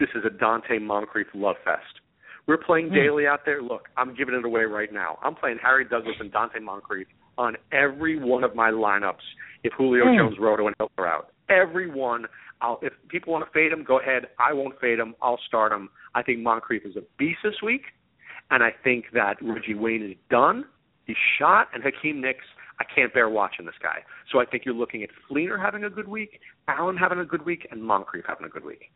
[0.00, 2.00] this is a Donte Moncrief love fest.
[2.46, 2.94] We're playing mm.
[2.94, 3.62] daily out there.
[3.62, 5.18] Look, I'm giving it away right now.
[5.22, 9.24] I'm playing Harry Douglas and Donte Moncrief on every one of my lineups
[9.62, 10.16] if Julio mm.
[10.16, 11.28] Jones, Roto, and Hill are out.
[11.50, 12.24] Every one
[12.62, 14.28] I'll, if people want to fade him, go ahead.
[14.38, 15.14] I won't fade him.
[15.20, 15.90] I'll start him.
[16.14, 17.82] I think Moncrief is a beast this week,
[18.50, 20.64] and I think that Reggie Wayne is done.
[21.06, 22.44] He's shot, and Hakeem Nicks.
[22.80, 23.98] I can't bear watching this guy.
[24.30, 27.44] So I think you're looking at Fleener having a good week, Allen having a good
[27.44, 28.90] week, and Moncrief having a good week.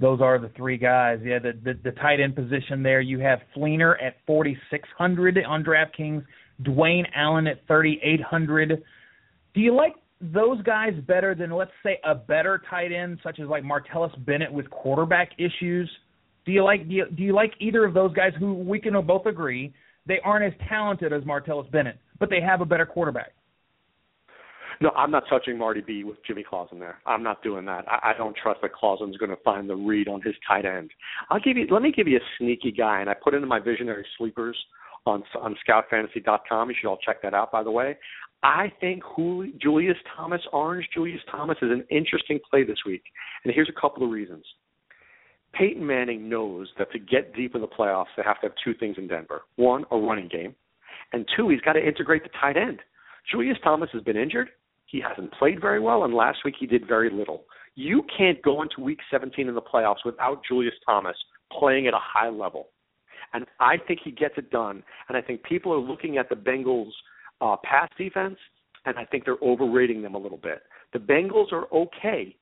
[0.00, 1.20] Those are the three guys.
[1.22, 3.00] Yeah, the the, the tight end position there.
[3.00, 6.24] You have Fleener at 4,600 on DraftKings,
[6.62, 8.82] Dwayne Allen at 3,800.
[9.54, 13.48] Do you like those guys better than let's say a better tight end such as
[13.48, 15.90] like Martellus Bennett with quarterback issues?
[16.46, 18.94] Do you like do you, do you like either of those guys who we can
[19.06, 19.72] both agree
[20.06, 23.32] they aren't as talented as Martellus Bennett, but they have a better quarterback?
[24.80, 26.98] No, I'm not touching Marty B with Jimmy Clausen there.
[27.06, 27.84] I'm not doing that.
[27.88, 30.90] I, I don't trust that Clausen's going to find the read on his tight end.
[31.30, 31.66] I'll give you.
[31.70, 34.56] Let me give you a sneaky guy, and I put into my visionary sleepers
[35.06, 36.68] on on ScoutFantasy.com.
[36.68, 37.96] You should all check that out, by the way.
[38.42, 39.02] I think
[39.60, 43.04] Julius Thomas, Orange Julius Thomas, is an interesting play this week,
[43.44, 44.44] and here's a couple of reasons.
[45.52, 48.74] Peyton Manning knows that to get deep in the playoffs, they have to have two
[48.74, 50.54] things in Denver: one, a running game,
[51.12, 52.80] and two, he's got to integrate the tight end.
[53.30, 54.48] Julius Thomas has been injured.
[54.86, 57.44] He hasn't played very well, and last week he did very little.
[57.74, 61.16] You can't go into Week 17 in the playoffs without Julius Thomas
[61.50, 62.68] playing at a high level.
[63.32, 64.82] And I think he gets it done.
[65.08, 66.90] And I think people are looking at the Bengals'
[67.42, 68.36] uh, pass defense,
[68.86, 70.62] and I think they're overrating them a little bit.
[70.92, 72.36] The Bengals are okay,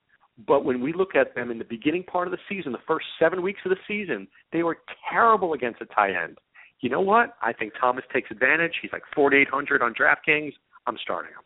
[0.46, 3.06] but when we look at them in the beginning part of the season, the first
[3.18, 4.78] seven weeks of the season, they were
[5.10, 6.38] terrible against the tight end.
[6.80, 7.36] You know what?
[7.42, 8.72] I think Thomas takes advantage.
[8.80, 10.52] He's like 4,800 on DraftKings.
[10.86, 11.42] I'm starting him.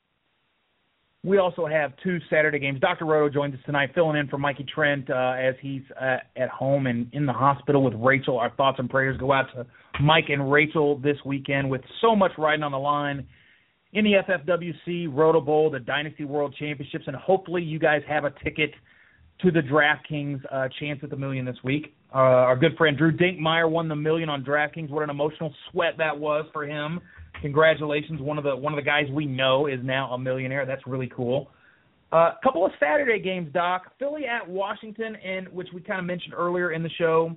[1.25, 2.81] We also have two Saturday games.
[2.81, 3.07] Dr.
[3.07, 6.87] Roto joins us tonight, filling in for Mikey Trent uh, as he's uh, at home
[6.87, 8.39] and in the hospital with Rachel.
[8.39, 9.67] Our thoughts and prayers go out to
[10.03, 13.27] Mike and Rachel this weekend with so much riding on the line
[13.95, 18.33] in the FFWC, Roto Bowl, the Dynasty World Championships, and hopefully you guys have a
[18.43, 18.73] ticket
[19.41, 21.95] to the DraftKings uh, chance at the million this week.
[22.13, 24.91] Uh, our good friend Drew Dinkmeyer won the million on DraftKings.
[24.91, 27.01] What an emotional sweat that was for him.
[27.41, 30.67] Congratulations, one of the one of the guys we know is now a millionaire.
[30.67, 31.51] That's really cool.
[32.13, 33.93] A uh, couple of Saturday games, Doc.
[33.99, 37.35] Philly at Washington, and which we kind of mentioned earlier in the show.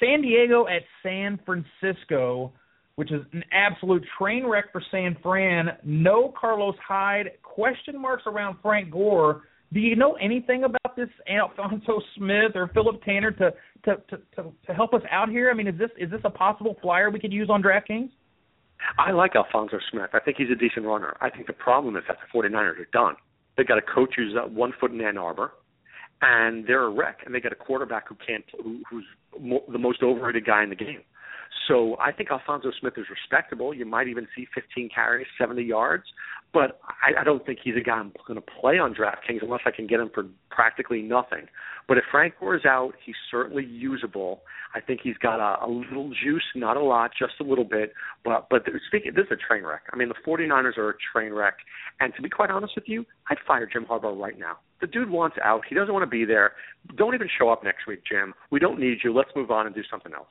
[0.00, 2.52] San Diego at San Francisco
[2.96, 5.68] which is an absolute train wreck for San Fran.
[5.84, 7.30] No Carlos Hyde.
[7.42, 9.42] Question marks around Frank Gore.
[9.72, 13.52] Do you know anything about this Alfonso Smith or Phillip Tanner to,
[13.84, 15.50] to to to to help us out here?
[15.50, 18.10] I mean, is this is this a possible flyer we could use on DraftKings?
[18.98, 20.10] I like Alfonso Smith.
[20.12, 21.16] I think he's a decent runner.
[21.20, 23.16] I think the problem is that the 49ers are done.
[23.56, 25.52] They've got a coach who's uh, one foot in Ann Arbor,
[26.20, 27.20] and they're a wreck.
[27.24, 29.04] And they got a quarterback who can't, who, who's
[29.40, 31.00] mo- the most overrated guy in the game.
[31.68, 33.74] So I think Alfonso Smith is respectable.
[33.74, 36.04] You might even see 15 carries, 70 yards,
[36.52, 39.62] but I, I don't think he's a guy I'm going to play on DraftKings unless
[39.66, 41.46] I can get him for practically nothing.
[41.88, 44.42] But if Frank Gore is out, he's certainly usable.
[44.74, 47.92] I think he's got a, a little juice, not a lot, just a little bit.
[48.24, 49.82] But but speaking, this is a train wreck.
[49.92, 51.54] I mean, the 49ers are a train wreck.
[52.00, 54.58] And to be quite honest with you, I'd fire Jim Harbaugh right now.
[54.80, 55.62] The dude wants out.
[55.68, 56.52] He doesn't want to be there.
[56.96, 58.34] Don't even show up next week, Jim.
[58.50, 59.14] We don't need you.
[59.14, 60.28] Let's move on and do something else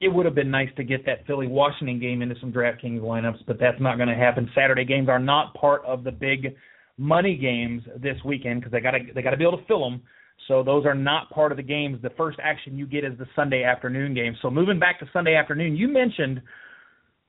[0.00, 3.44] it would have been nice to get that Philly Washington game into some DraftKings lineups,
[3.46, 4.50] but that's not going to happen.
[4.54, 6.54] Saturday games are not part of the big
[6.96, 9.88] money games this weekend because they got to they got to be able to fill
[9.88, 10.02] them.
[10.46, 12.00] So those are not part of the games.
[12.00, 14.36] The first action you get is the Sunday afternoon game.
[14.40, 16.40] So moving back to Sunday afternoon, you mentioned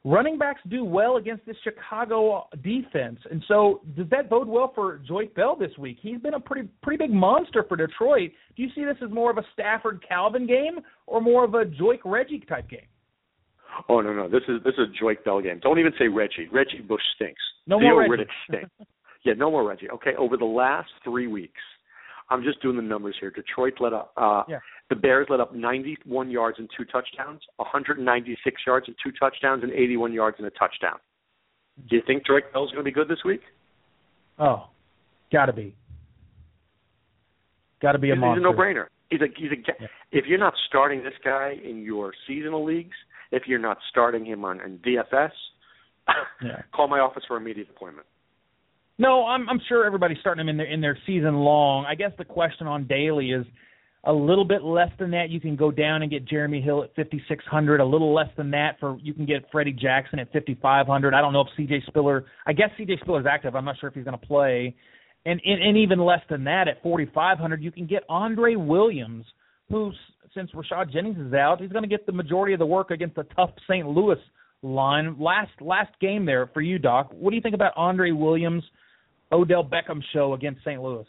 [0.06, 3.20] running backs do well against this Chicago defense.
[3.30, 5.98] And so does that bode well for Joique Bell this week?
[6.02, 8.32] He's been a pretty pretty big monster for Detroit.
[8.56, 11.66] Do you see this as more of a Stafford Calvin game or more of a
[11.66, 12.88] Joique Reggie type game?
[13.88, 15.60] Oh no no this is this is a Joique Bell game.
[15.62, 16.48] Don't even say Reggie.
[16.52, 17.42] Reggie Bush stinks.
[17.68, 18.24] No Theo more Reggie.
[18.24, 18.70] Riddick stinks.
[19.26, 19.90] yeah, no more Reggie.
[19.90, 21.62] Okay, over the last three weeks,
[22.30, 23.32] I'm just doing the numbers here.
[23.32, 24.14] Detroit let up.
[24.18, 24.60] Uh, yeah.
[24.90, 29.72] The Bears let up 91 yards and two touchdowns, 196 yards and two touchdowns, and
[29.72, 30.98] 81 yards and a touchdown.
[31.90, 33.42] Do you think Joique Bell's going to be good this week?
[34.40, 34.68] Oh,
[35.32, 35.76] got to be.
[37.82, 38.40] Got to be a he's, monster.
[38.40, 38.86] He's a no-brainer.
[39.10, 39.56] He's a he's a.
[39.82, 39.88] Yeah.
[40.12, 42.96] If you're not starting this guy in your seasonal leagues,
[43.32, 45.32] if you're not starting him on in DFS,
[46.44, 46.62] yeah.
[46.74, 48.08] call my office for immediate appointment.
[48.98, 51.86] No, I'm I'm sure everybody's starting him in their in their season long.
[51.86, 53.46] I guess the question on daily is
[54.06, 55.30] a little bit less than that.
[55.30, 57.82] You can go down and get Jeremy Hill at 5600.
[57.82, 61.14] A little less than that for you can get Freddie Jackson at 5500.
[61.14, 62.26] I don't know if CJ Spiller.
[62.48, 63.56] I guess CJ Spiller is active.
[63.56, 64.76] I'm not sure if he's going to play.
[65.26, 69.26] And, and and even less than that at 4500, you can get Andre Williams,
[69.70, 69.92] who
[70.34, 73.16] since Rashad Jennings is out, he's going to get the majority of the work against
[73.16, 73.86] the tough St.
[73.86, 74.18] Louis
[74.62, 75.18] line.
[75.20, 77.12] Last last game there for you, Doc.
[77.12, 78.64] What do you think about Andre Williams?
[79.32, 80.82] Odell Beckham show against St.
[80.82, 81.06] Louis.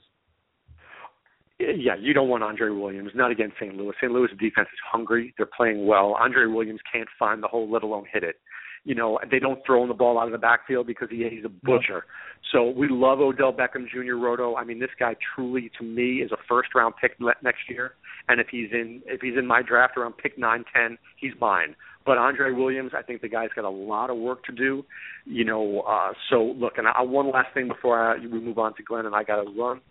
[1.60, 3.76] Yeah, you don't want Andre Williams, not against St.
[3.76, 3.92] Louis.
[4.00, 4.10] St.
[4.10, 5.34] Louis defense is hungry.
[5.36, 6.16] They're playing well.
[6.18, 8.36] Andre Williams can't find the hole, let alone hit it.
[8.84, 11.50] You know, they don't throw the ball out of the backfield because he, he's a
[11.50, 12.06] butcher.
[12.50, 14.14] So we love Odell Beckham Jr.
[14.14, 14.56] Roto.
[14.56, 17.92] I mean, this guy truly, to me, is a first round pick next year.
[18.28, 21.76] And if he's in, if he's in my draft around pick nine, ten, he's mine.
[22.06, 24.84] But Andre Williams, I think the guy's got a lot of work to do.
[25.26, 28.74] You know, uh, so look, and I, one last thing before I, we move on
[28.76, 29.82] to Glenn, and I got to run.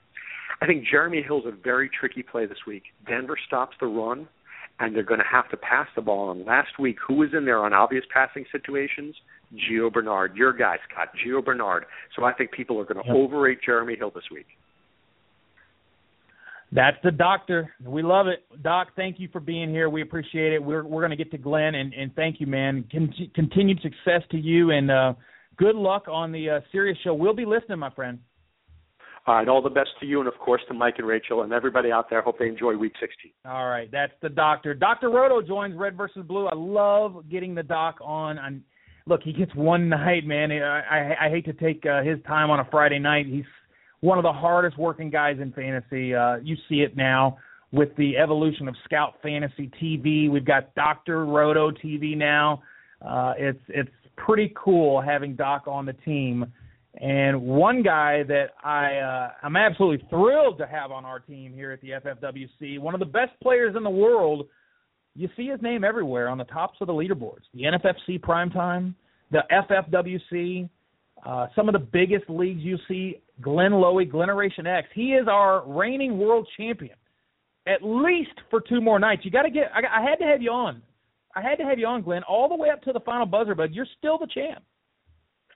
[0.62, 2.84] I think Jeremy Hill's a very tricky play this week.
[3.08, 4.28] Denver stops the run,
[4.80, 6.32] and they're going to have to pass the ball.
[6.32, 9.16] And last week, who was in there on obvious passing situations?
[9.54, 11.86] Gio Bernard, your guy, Scott, Gio Bernard.
[12.16, 13.16] So I think people are going to yep.
[13.16, 14.46] overrate Jeremy Hill this week.
[16.72, 17.74] That's the doctor.
[17.84, 18.90] We love it, Doc.
[18.96, 19.90] Thank you for being here.
[19.90, 20.64] We appreciate it.
[20.64, 22.86] We're we're going to get to Glenn and and thank you, man.
[22.92, 25.14] Con- continued success to you and uh,
[25.58, 27.16] good luck on the uh, Sirius show.
[27.16, 28.20] We'll be listening, my friend.
[29.28, 31.54] All right, all the best to you and of course to Mike and Rachel and
[31.54, 32.22] everybody out there.
[32.22, 33.32] Hope they enjoy Week 16.
[33.46, 34.74] All right, that's the doctor.
[34.74, 35.10] Dr.
[35.10, 36.48] Roto joins Red versus Blue.
[36.48, 38.40] I love getting the doc on.
[38.40, 38.64] on
[39.06, 40.52] look, he gets one night, man.
[40.52, 43.26] I I, I hate to take uh, his time on a Friday night.
[43.28, 43.46] He's
[44.02, 46.16] one of the hardest working guys in fantasy.
[46.16, 47.38] Uh, you see it now
[47.72, 50.30] with the evolution of Scout Fantasy TV.
[50.30, 52.64] We've got Doctor Roto TV now.
[53.02, 56.46] Uh, it's it's pretty cool having Doc on the team.
[57.00, 61.72] And one guy that I uh, I'm absolutely thrilled to have on our team here
[61.72, 64.48] at the FFWC, one of the best players in the world.
[65.16, 67.44] You see his name everywhere on the tops of the leaderboards.
[67.54, 68.94] The NFFC Primetime,
[69.32, 70.70] the FFWC,
[71.26, 73.22] uh, some of the biggest leagues you see.
[73.42, 74.90] Glenn Lowy, Generation X.
[74.94, 76.96] He is our reigning world champion,
[77.66, 79.24] at least for two more nights.
[79.24, 79.72] You got to get.
[79.74, 80.82] I, I had to have you on.
[81.34, 83.56] I had to have you on, Glenn, all the way up to the final buzzer,
[83.56, 84.64] but you're still the champ.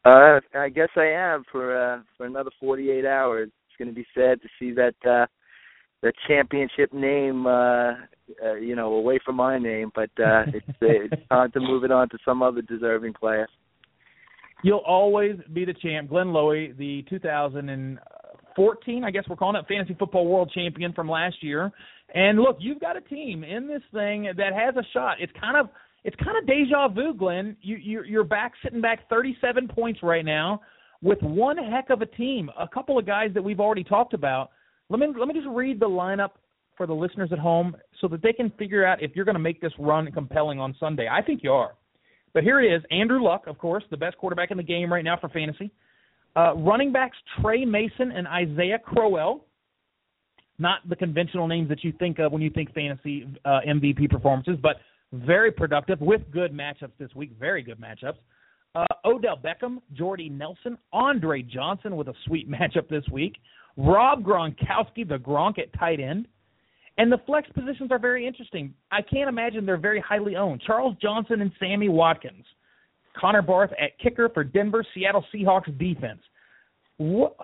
[0.06, 3.50] Uh, I guess I am for uh, for another 48 hours.
[3.68, 5.28] It's going to be sad to see that uh,
[6.02, 7.94] the championship name, uh,
[8.44, 9.92] uh, you know, away from my name.
[9.96, 13.48] But uh, it's it's time to move it on to some other deserving player.
[14.62, 19.94] You'll always be the champ, Glenn Lowy, the 2014, I guess we're calling it Fantasy
[20.00, 21.70] Football World Champion from last year.
[22.16, 25.18] And look, you've got a team in this thing that has a shot.
[25.20, 25.68] It's kind of
[26.04, 27.56] it's kind of deja vu, Glenn.
[27.62, 30.62] You, you you're back sitting back 37 points right now
[31.02, 32.50] with one heck of a team.
[32.60, 34.52] A couple of guys that we've already talked about.
[34.90, 36.32] Let me let me just read the lineup
[36.76, 39.40] for the listeners at home so that they can figure out if you're going to
[39.40, 41.08] make this run compelling on Sunday.
[41.10, 41.76] I think you are.
[42.34, 45.04] But here it is: Andrew Luck, of course, the best quarterback in the game right
[45.04, 45.72] now for fantasy.
[46.36, 49.46] Uh, running backs Tre Mason and Isaiah Crowell
[50.60, 54.56] not the conventional names that you think of when you think fantasy uh, MVP performances,
[54.62, 54.78] but
[55.14, 57.32] very productive with good matchups this week.
[57.40, 58.18] Very good matchups.
[58.76, 63.36] Uh, Odell Beckham, Jordy Nelson, Andre Johnson with a sweet matchup this week.
[63.78, 66.28] Rob Gronkowski, the Gronk at tight end.
[66.98, 68.74] And the flex positions are very interesting.
[68.92, 70.62] I can't imagine they're very highly owned.
[70.62, 72.46] Charles Johnson and Sammy Watkins.
[73.20, 76.22] Connor Barth at kicker for Denver Seattle Seahawks defense.
[76.98, 77.36] What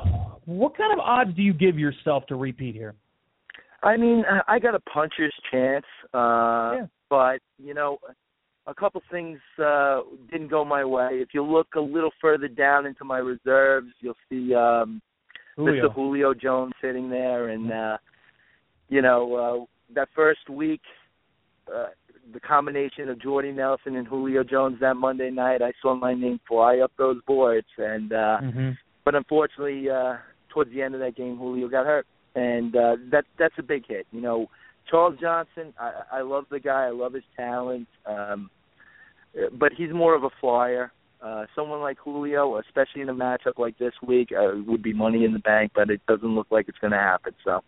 [0.46, 2.96] what kind of odds do you give yourself to repeat here?
[3.82, 6.86] I mean, I got a puncher's chance, uh, yeah.
[7.10, 7.98] But you know,
[8.68, 10.02] a couple things uh,
[10.32, 11.10] didn't go my way.
[11.14, 15.02] If you look a little further down into my reserves, you'll see um,
[15.56, 15.90] Julio.
[15.90, 15.94] Mr.
[15.94, 17.98] Julio Jones sitting there, and uh,
[18.90, 20.82] you know uh, that first week,
[21.74, 21.88] uh,
[22.34, 26.40] the combination of Jordy Nelson and Julio Jones that Monday night, I saw my name
[26.48, 28.70] fly up those boards, and uh, mm-hmm
[29.10, 30.18] but unfortunately, uh,
[30.50, 32.06] towards the end of that game, Julio got hurt,
[32.36, 34.06] and uh, that that's a big hit.
[34.12, 34.46] You know,
[34.90, 38.50] Charles Johnson, I, I love the guy, I love his talent, um,
[39.54, 40.92] but he's more of a flyer.
[41.22, 45.26] Uh, someone like Julio, especially in a matchup like this week, uh, would be money
[45.26, 47.34] in the bank, but it doesn't look like it's going to happen.
[47.44, 47.62] So,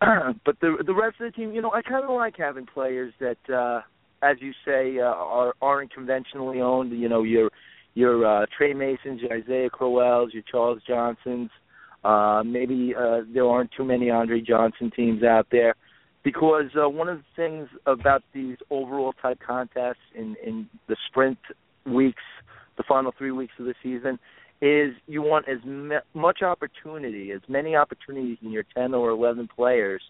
[0.44, 3.14] but the the rest of the team, you know, I kind of like having players
[3.20, 3.82] that, uh,
[4.20, 6.90] as you say, uh, are aren't conventionally owned.
[6.90, 7.50] You know, you're
[7.94, 11.50] your uh, Tre Masons, your Isaiah Crowells, your Charles Johnsons.
[12.04, 15.74] Uh, maybe uh, there aren't too many Andre Johnson teams out there
[16.24, 21.38] because uh, one of the things about these overall type contests in, in the sprint
[21.86, 22.22] weeks,
[22.76, 24.18] the final three weeks of the season,
[24.60, 29.48] is you want as me- much opportunity, as many opportunities in your 10 or 11
[29.54, 30.02] players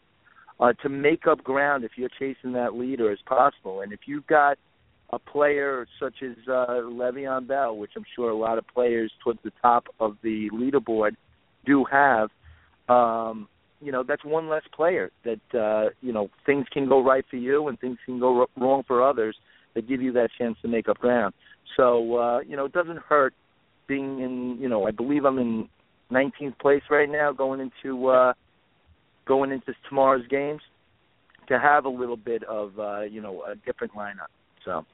[0.60, 3.80] uh, to make up ground if you're chasing that leader as possible.
[3.80, 4.58] And if you've got–
[5.12, 9.40] a player such as uh, Le'Veon Bell, which I'm sure a lot of players towards
[9.44, 11.16] the top of the leaderboard
[11.64, 12.30] do have,
[12.88, 13.48] um,
[13.80, 17.36] you know, that's one less player that uh, you know things can go right for
[17.36, 19.36] you and things can go wrong for others
[19.74, 21.34] that give you that chance to make up ground.
[21.76, 23.34] So uh, you know, it doesn't hurt
[23.88, 24.58] being in.
[24.60, 25.68] You know, I believe I'm in
[26.10, 28.34] 19th place right now, going into uh,
[29.26, 30.60] going into tomorrow's games
[31.48, 34.30] to have a little bit of uh, you know a different lineup.
[34.64, 34.84] So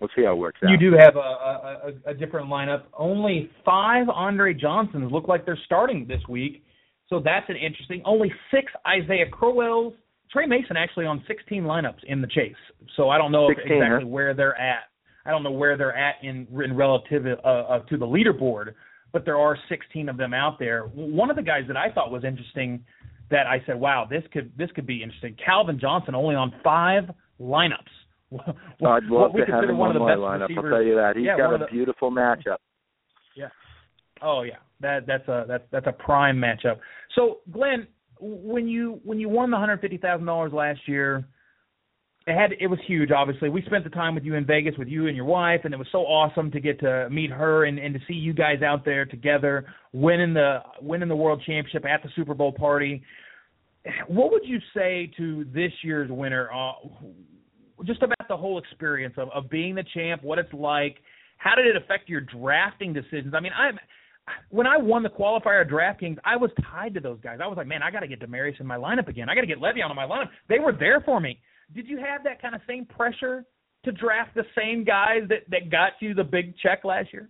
[0.00, 0.70] we'll see how it works out.
[0.70, 2.84] You do have a, a, a different lineup.
[2.98, 6.64] Only five Andre Johnsons look like they're starting this week,
[7.08, 8.02] so that's an interesting.
[8.04, 9.94] Only six Isaiah Crowells.
[10.32, 12.54] Tre Mason actually on 16 lineups in the chase,
[12.96, 14.06] so I don't know 16, exactly huh?
[14.06, 14.84] where they're at.
[15.26, 18.74] I don't know where they're at in in relative uh, uh, to the leaderboard,
[19.12, 20.84] but there are 16 of them out there.
[20.94, 22.84] One of the guys that I thought was interesting
[23.30, 27.10] that I said, "Wow, this could this could be interesting." Calvin Johnson only on five
[27.40, 27.90] lineups.
[28.32, 30.48] I'd love to have him on my lineup.
[30.48, 30.64] Receivers.
[30.64, 31.12] I'll tell you that.
[31.16, 32.58] He's yeah, got a the, beautiful matchup.
[33.36, 33.48] Yeah.
[34.22, 34.56] Oh yeah.
[34.80, 36.78] That that's a that's that's a prime matchup.
[37.16, 37.86] So Glenn,
[38.20, 41.24] when you when you won the hundred fifty thousand dollars last year,
[42.26, 43.10] it had it was huge.
[43.10, 45.74] Obviously, we spent the time with you in Vegas with you and your wife, and
[45.74, 48.62] it was so awesome to get to meet her and and to see you guys
[48.62, 53.02] out there together winning the winning the world championship at the Super Bowl party.
[54.08, 56.50] What would you say to this year's winner?
[56.52, 56.72] Uh,
[57.84, 60.96] just about the whole experience of, of being the champ, what it's like.
[61.38, 63.32] How did it affect your drafting decisions?
[63.34, 63.78] I mean, I'm
[64.50, 67.38] when I won the qualifier at DraftKings, I was tied to those guys.
[67.42, 69.28] I was like, man, I got to get Demaryius in my lineup again.
[69.28, 70.28] I got to get Le'Veon in my lineup.
[70.48, 71.40] They were there for me.
[71.74, 73.44] Did you have that kind of same pressure
[73.84, 77.28] to draft the same guys that that got you the big check last year?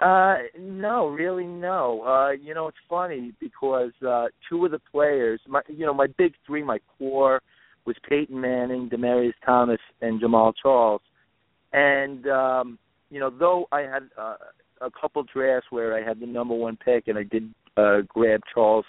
[0.00, 2.02] Uh, no, really, no.
[2.02, 6.06] Uh, you know, it's funny because uh, two of the players, my, you know, my
[6.18, 7.40] big three, my core
[7.86, 11.02] was Peyton Manning, Demaryius Thomas, and Jamaal Charles.
[11.72, 12.78] And um,
[13.10, 14.36] you know, though I had uh,
[14.80, 18.40] a couple drafts where I had the number one pick, and I did uh, grab
[18.52, 18.84] Charles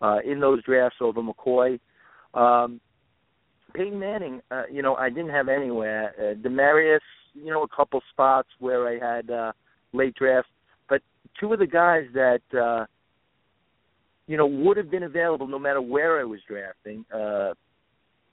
[0.00, 1.78] uh, in those drafts over McCoy.
[2.34, 2.80] Um,
[3.74, 6.14] Peyton Manning, uh, you know, I didn't have anywhere.
[6.18, 7.00] Uh, Demaryius,
[7.34, 9.52] you know, a couple spots where I had uh,
[9.92, 10.48] late draft,
[10.88, 11.00] but
[11.40, 12.86] two of the guys that uh,
[14.26, 17.54] you know would have been available no matter where I was drafting, uh,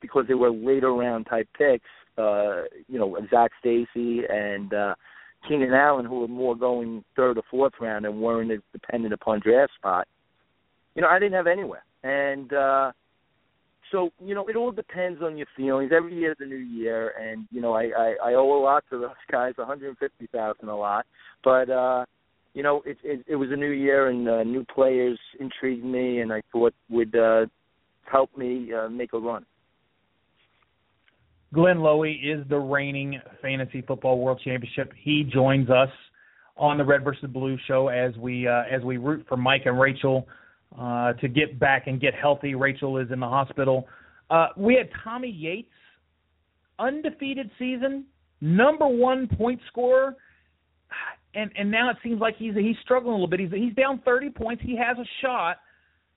[0.02, 1.86] because they were later round type picks.
[2.18, 4.94] Uh, you know, Zac Stacy and uh,
[5.48, 9.40] Keenan Allen, who were more going third or fourth round and weren't as dependent upon
[9.40, 10.08] draft spot.
[10.96, 12.92] You know, I didn't have anywhere, and uh,
[13.92, 15.92] so you know, it all depends on your feelings.
[15.96, 18.84] Every year is a new year, and you know, I I, I owe a lot
[18.90, 21.06] to those guys, one hundred fifty thousand a lot,
[21.44, 21.70] but.
[21.70, 22.06] uh
[22.54, 26.20] you know, it, it it was a new year and uh, new players intrigued me,
[26.20, 27.46] and I thought would uh,
[28.12, 29.46] help me uh, make a run.
[31.54, 34.94] Glenn Lowy is the reigning fantasy football world championship.
[35.02, 35.90] He joins us
[36.58, 39.80] on the Red versus Blue show as we uh, as we root for Mike and
[39.80, 40.28] Rachel
[40.78, 42.54] uh, to get back and get healthy.
[42.54, 43.88] Rachel is in the hospital.
[44.30, 45.72] Uh, we had Tommy Yates,
[46.78, 48.06] undefeated season,
[48.42, 50.16] number one point scorer,
[51.34, 53.40] and and now it seems like he's he's struggling a little bit.
[53.40, 54.62] He's he's down 30 points.
[54.64, 55.58] He has a shot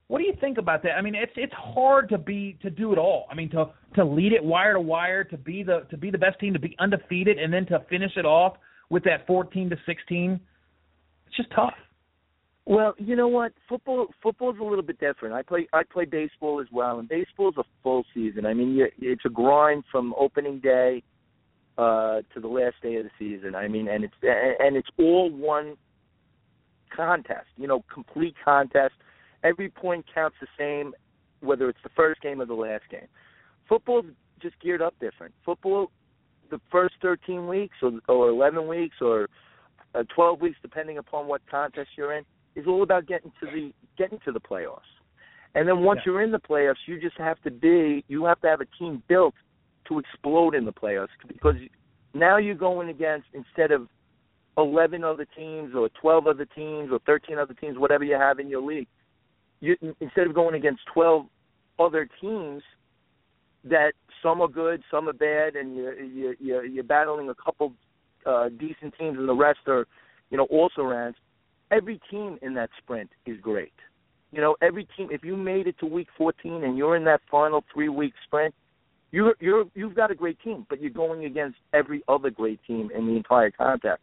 [0.08, 0.92] what do you think about that?
[0.92, 3.26] I mean, it's it's hard to be to do it all.
[3.30, 6.18] I mean, to to lead it wire to wire, to be the to be the
[6.18, 8.56] best team, to be undefeated, and then to finish it off
[8.90, 10.40] with that 14 to 16.
[11.26, 11.72] It's just tough.
[12.64, 13.52] Well, you know what?
[13.68, 15.34] Football football's a little bit different.
[15.34, 18.46] I play I play baseball as well, and baseball's a full season.
[18.46, 21.02] I mean, it's a grind from opening day
[21.78, 23.54] uh to the last day of the season.
[23.54, 25.76] I mean, and it's and it's all one
[26.94, 27.48] contest.
[27.56, 28.94] You know, complete contest
[29.44, 30.92] every point counts the same,
[31.40, 33.08] whether it's the first game or the last game.
[33.68, 34.06] Football's
[34.40, 35.34] just geared up different.
[35.44, 35.90] Football,
[36.50, 39.28] the first 13 weeks or, or 11 weeks or
[39.94, 42.24] uh, 12 weeks, depending upon what contest you're in,
[42.54, 44.80] is all about getting to the getting to the playoffs.
[45.54, 46.12] And then once yeah.
[46.12, 49.02] you're in the playoffs, you just have to be you have to have a team
[49.08, 49.34] built
[49.88, 51.54] to explode in the playoffs because
[52.14, 53.88] now you're going against instead of
[54.58, 58.48] 11 other teams or 12 other teams or 13 other teams, whatever you have in
[58.48, 58.88] your league
[59.62, 61.26] you instead of going against 12
[61.78, 62.62] other teams
[63.64, 63.92] that
[64.22, 67.72] some are good, some are bad, and you you you're, you're battling a couple
[68.26, 69.86] uh, decent teams, and the rest are,
[70.30, 71.14] you know, also rans.
[71.70, 73.72] Every team in that sprint is great.
[74.32, 75.08] You know, every team.
[75.10, 78.54] If you made it to week 14 and you're in that final three week sprint,
[79.12, 82.90] you're you're you've got a great team, but you're going against every other great team
[82.94, 84.00] in the entire contest.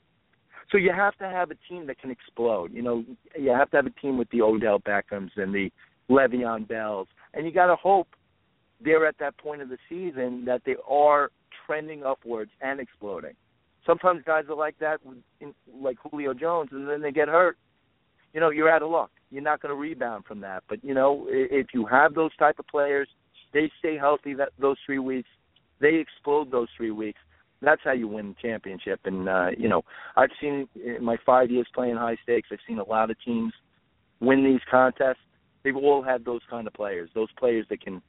[0.72, 2.74] So you have to have a team that can explode.
[2.74, 3.04] You know,
[3.38, 5.72] you have to have a team with the Odell Beckhams and the
[6.10, 8.08] Le'Veon Bells, and you got to hope
[8.84, 11.32] they're at that point of the season that they are
[11.66, 13.34] trending upwards and exploding.
[13.86, 15.00] Sometimes guys are like that,
[15.74, 17.58] like Julio Jones, and then they get hurt.
[18.34, 19.12] You know, you're out of luck.
[19.32, 20.64] You're not going to rebound from that.
[20.70, 23.08] But you know, if you have those type of players,
[23.54, 25.30] they stay healthy that those three weeks,
[25.82, 27.20] they explode those three weeks
[27.62, 29.02] that's how you win the championship.
[29.06, 29.84] And uh, you know,
[30.16, 33.54] I've seen in my five years playing high stakes, I've seen a lot of teams
[34.20, 35.18] win these contests.
[35.64, 38.02] They've all had those kind of players, those players that can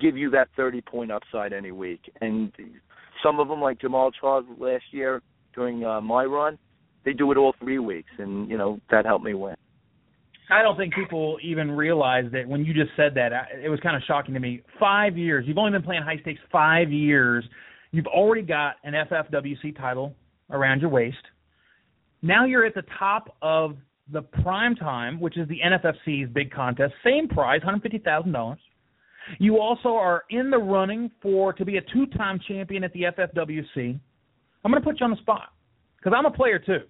[0.00, 2.00] give you that 30 point upside any week.
[2.20, 2.52] And
[3.22, 5.22] some of them, like Jamaal Charles last year
[5.54, 6.58] during uh, my run,
[7.04, 9.56] they do it all three weeks, and you know that helped me win.
[10.50, 13.96] I don't think people even realize that when you just said that, it was kind
[13.96, 14.62] of shocking to me.
[14.78, 15.44] Five years.
[15.48, 17.44] You've only been playing high stakes five years,
[17.94, 20.16] You've already got an FFWC title
[20.50, 21.16] around your waist.
[22.22, 23.76] Now you're at the top of
[24.10, 28.56] the prime time, which is the NFFC's big contest, same prize, $150,000.
[29.38, 34.00] You also are in the running for to be a two-time champion at the FFWC.
[34.64, 35.52] I'm going to put you on the spot
[35.96, 36.80] because I'm a player too.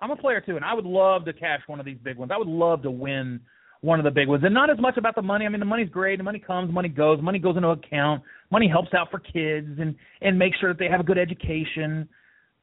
[0.00, 2.32] I'm a player too, and I would love to cash one of these big ones.
[2.34, 3.38] I would love to win
[3.80, 4.42] one of the big ones.
[4.44, 5.46] And not as much about the money.
[5.46, 6.16] I mean, the money's great.
[6.18, 7.20] The money comes, money goes.
[7.22, 8.22] Money goes into account.
[8.50, 12.08] Money helps out for kids and and make sure that they have a good education.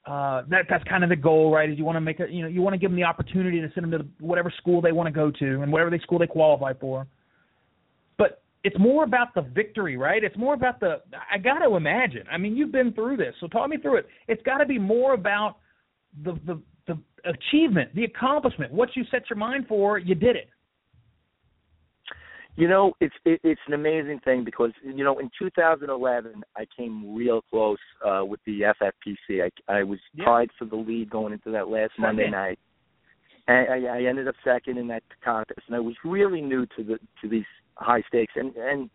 [0.05, 1.69] Uh, that that's kind of the goal, right?
[1.69, 3.61] Is you want to make a you know you want to give them the opportunity
[3.61, 6.19] to send them to whatever school they want to go to and whatever they school
[6.19, 7.07] they qualify for.
[8.17, 10.23] But it's more about the victory, right?
[10.23, 11.01] It's more about the.
[11.31, 12.23] I got to imagine.
[12.31, 14.07] I mean, you've been through this, so talk me through it.
[14.27, 15.57] It's got to be more about
[16.23, 20.49] the the the achievement, the accomplishment, what you set your mind for, you did it.
[22.55, 27.15] You know, it's it, it's an amazing thing because you know in 2011 I came
[27.15, 29.43] real close uh, with the FFPC.
[29.43, 30.25] I I was yeah.
[30.25, 32.03] tied for the lead going into that last second.
[32.03, 32.59] Monday night,
[33.47, 35.61] and I, I ended up second in that contest.
[35.65, 37.45] And I was really new to the to these
[37.75, 38.89] high stakes, and and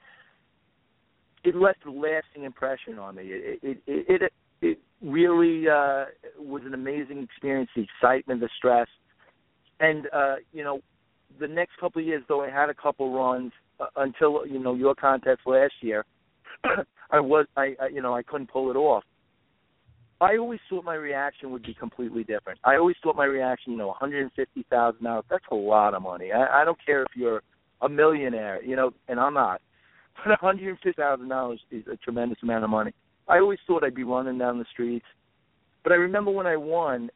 [1.43, 3.25] it left a lasting impression on me.
[3.25, 4.33] It it it, it,
[4.63, 6.05] it really uh,
[6.39, 7.71] was an amazing experience.
[7.75, 8.89] The excitement, the stress,
[9.81, 10.81] and uh, you know
[11.39, 14.75] the next couple of years, though I had a couple runs uh, until you know
[14.75, 16.05] your contest last year,
[17.11, 19.05] I was I, I you know I couldn't pull it off.
[20.21, 22.59] I always thought my reaction would be completely different.
[22.65, 25.25] I always thought my reaction, you know, one hundred and fifty thousand dollars.
[25.31, 26.33] That's a lot of money.
[26.33, 27.43] I, I don't care if you're
[27.81, 29.61] a millionaire, you know, and I'm not.
[30.25, 32.93] But one hundred and fifty thousand dollars is a tremendous amount of money.
[33.29, 35.07] I always thought I'd be running down the streets,
[35.85, 37.11] but I remember when I won,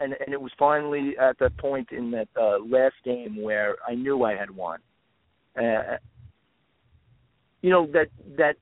[0.00, 3.94] and and it was finally at that point in that uh, last game where I
[3.94, 4.80] knew I had won.
[5.58, 5.96] Uh,
[7.62, 8.56] you know that that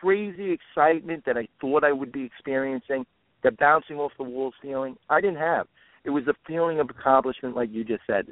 [0.00, 3.06] crazy excitement that I thought I would be experiencing,
[3.42, 5.66] the bouncing off the walls feeling, I didn't have.
[6.04, 8.26] It was a feeling of accomplishment, like you just said,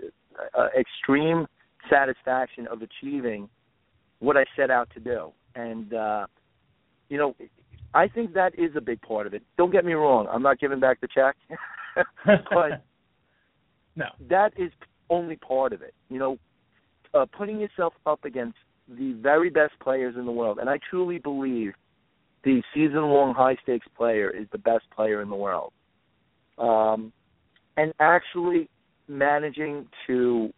[0.58, 1.46] uh, extreme
[1.88, 3.48] satisfaction of achieving
[4.18, 6.26] what I set out to do, and uh,
[7.08, 7.34] you know,
[7.94, 9.42] I think that is a big part of it.
[9.56, 11.36] Don't get me wrong; I'm not giving back the check.
[12.26, 12.84] but
[13.96, 14.70] no, that is
[15.10, 15.94] only part of it.
[16.08, 16.38] You know,
[17.14, 18.56] uh, putting yourself up against
[18.88, 21.72] the very best players in the world, and I truly believe
[22.44, 25.72] the season-long high-stakes player is the best player in the world.
[26.58, 27.12] Um,
[27.76, 28.68] and actually
[29.08, 30.52] managing to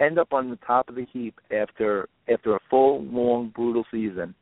[0.00, 4.34] end up on the top of the heap after after a full, long, brutal season,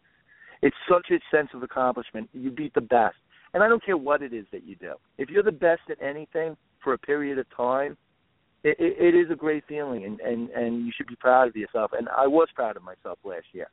[0.63, 2.29] it's such a sense of accomplishment.
[2.33, 3.17] You beat the best.
[3.55, 4.95] And I don't care what it is that you do.
[5.19, 7.97] If you're the best at anything for a period of time,
[8.65, 11.57] it, it, it is a great feeling, and, and and you should be proud of
[11.57, 11.91] yourself.
[11.97, 13.69] And I was proud of myself last year.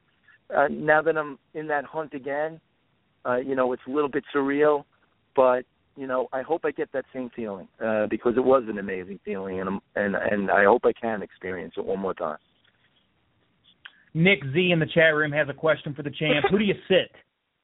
[0.56, 2.60] Uh, now that I'm in that hunt again,
[3.26, 4.84] uh, you know it's a little bit surreal,
[5.36, 5.64] but
[5.96, 9.20] you know I hope I get that same feeling uh, because it was an amazing
[9.24, 12.38] feeling, and I'm, and and I hope I can experience it one more time.
[14.16, 16.46] Nick Z in the chat room has a question for the champ.
[16.50, 17.12] Who do you sit?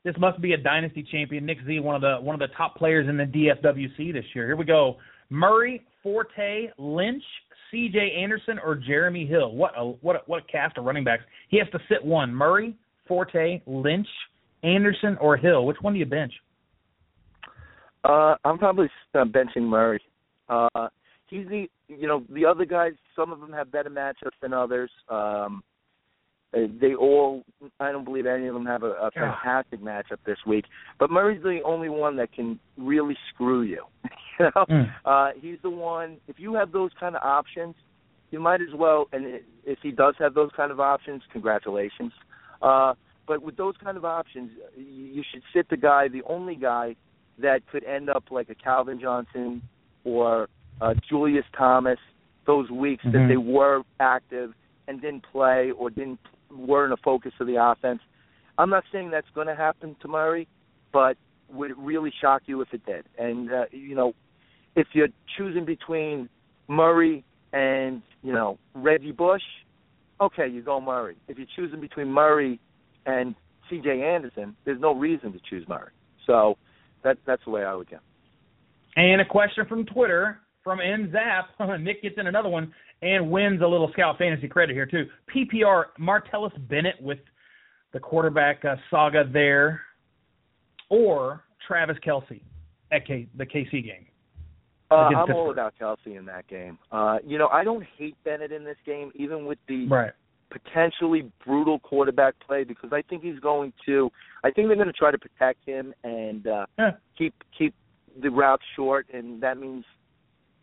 [0.06, 1.48] This must be a dynasty champion.
[1.48, 4.46] Nick Z, one of the one of the top players in the DFWC this year.
[4.46, 4.98] Here we go.
[5.32, 7.24] Murray, Forte, Lynch,
[7.72, 8.16] C.J.
[8.16, 9.54] Anderson, or Jeremy Hill.
[9.56, 11.24] What a what a, what a cast of running backs.
[11.50, 12.34] He has to sit one.
[12.34, 12.76] Murray,
[13.08, 14.08] Forte, Lynch,
[14.62, 15.66] Anderson, or Hill.
[15.66, 16.34] Which one do you bench?
[18.04, 20.04] Uh, I'm probably benching Murray.
[20.48, 20.88] Uh,
[21.28, 22.94] he's the you know the other guys.
[23.16, 24.92] Some of them have better matchups than others.
[25.10, 25.64] Um,
[26.56, 27.44] they all,
[27.80, 30.66] I don't believe any of them have a, a fantastic matchup this week.
[31.00, 33.84] But Murray's the only one that can really screw you.
[34.40, 34.94] you know, mm.
[35.04, 36.18] uh, he's the one.
[36.28, 37.76] If you have those kind of options,
[38.32, 39.08] you might as well.
[39.12, 42.14] And if he does have those kind of options, congratulations.
[42.62, 42.94] Uh,
[43.28, 46.96] but with those kind of options, you should sit the guy, the only guy
[47.40, 49.62] that could end up like a Calvin Johnson
[50.06, 50.48] or
[50.80, 52.00] uh, Julius Thomas.
[52.48, 53.18] Those weeks mm-hmm.
[53.18, 54.54] that they were active
[54.88, 56.20] and didn't play or didn't
[56.52, 58.02] weren't a focus of the offense.
[58.58, 60.48] I'm not saying that's going to happen to Murray,
[60.94, 61.18] but
[61.50, 63.06] would it really shock you if it did?
[63.18, 64.14] And uh, you know,
[64.76, 66.30] if you're choosing between
[66.68, 67.24] Murray
[67.54, 69.44] and you know Reggie Bush,
[70.22, 71.18] okay, you go Murray.
[71.28, 72.60] If you're choosing between Murray
[73.06, 73.36] and
[73.70, 74.02] C.J.
[74.02, 75.92] Anderson, there's no reason to choose Murray.
[76.26, 76.58] So
[77.04, 77.98] that that's the way I would go.
[78.96, 81.46] And a question from Twitter from NZap.
[81.82, 85.06] Nick gets in another one and wins a little scout fantasy credit here too.
[85.34, 87.20] PPR Martellus Bennett with
[87.94, 89.82] the quarterback uh, saga there,
[90.90, 92.42] or Travis Kelce
[92.92, 94.06] at K- the KC game.
[94.92, 96.78] Uh, I'm all about Kelce in that game.
[96.92, 100.12] Uh, you know, I don't hate Bennett in this game, even with the right.
[100.52, 104.12] potentially brutal quarterback play, because I think he's going to.
[104.44, 106.92] I think they're going to try to protect him and uh, yeah.
[107.18, 107.74] keep keep
[108.22, 109.86] the route short, and that means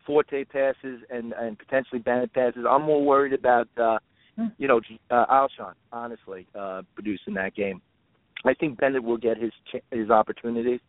[0.05, 2.65] Forte passes and and potentially Bennett passes.
[2.69, 3.99] I'm more worried about uh,
[4.35, 4.47] Hmm.
[4.57, 4.81] you know
[5.11, 7.81] uh, Alshon honestly uh, producing that game.
[8.45, 10.79] I think Bennett will get his ch- his opportunities,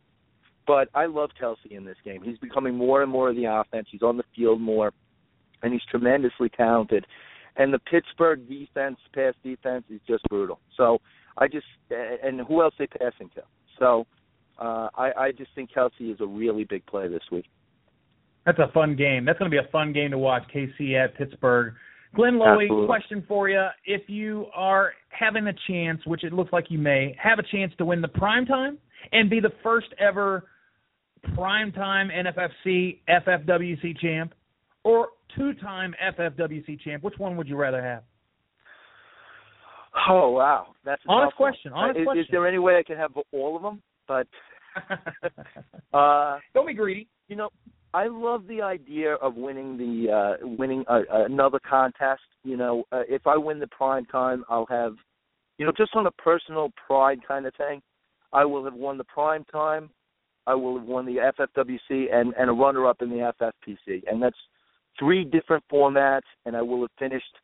[0.67, 2.23] but I love Kelce in this game.
[2.23, 3.89] He's becoming more and more of the offense.
[3.91, 4.93] He's on the field more,
[5.63, 7.07] and he's tremendously talented.
[7.57, 10.59] And the Pittsburgh defense, pass defense, is just brutal.
[10.77, 11.01] So
[11.37, 13.43] I just and who else they passing to?
[13.79, 14.07] So
[14.59, 17.45] uh, I, I just think Kelce is a really big play this week.
[18.47, 19.25] That's a fun game.
[19.25, 20.43] That's going to be a fun game to watch.
[20.55, 21.75] KC at Pittsburgh.
[22.15, 22.87] Glenn Lowy, Absolutely.
[22.87, 23.67] question for you.
[23.87, 27.73] If you are having a chance, which it looks like you may, have a chance
[27.79, 28.79] to win the prime time
[29.13, 30.45] and be the first ever
[31.37, 34.35] primetime NFFC FFWC champ
[34.85, 37.03] or two-time FFWC champ?
[37.03, 38.03] Which one would you rather have?
[40.09, 41.73] Oh wow, that's a honest question.
[41.73, 41.85] One.
[41.85, 42.21] Honest is, question.
[42.23, 43.81] Is there any way I can have all of them?
[44.09, 44.27] But
[45.97, 47.07] uh, don't be greedy.
[47.29, 47.51] You know,
[47.95, 52.23] I love the idea of winning the uh winning a, another contest.
[52.43, 54.95] You know, uh, if I win the prime time, I'll have,
[55.59, 57.81] you know, just on a personal pride kind of thing.
[58.33, 59.91] I will have won the prime time.
[60.49, 64.21] I will have won the FFWC and and a runner up in the FFPC, and
[64.21, 64.37] that's
[64.99, 66.29] three different formats.
[66.47, 67.39] And I will have finished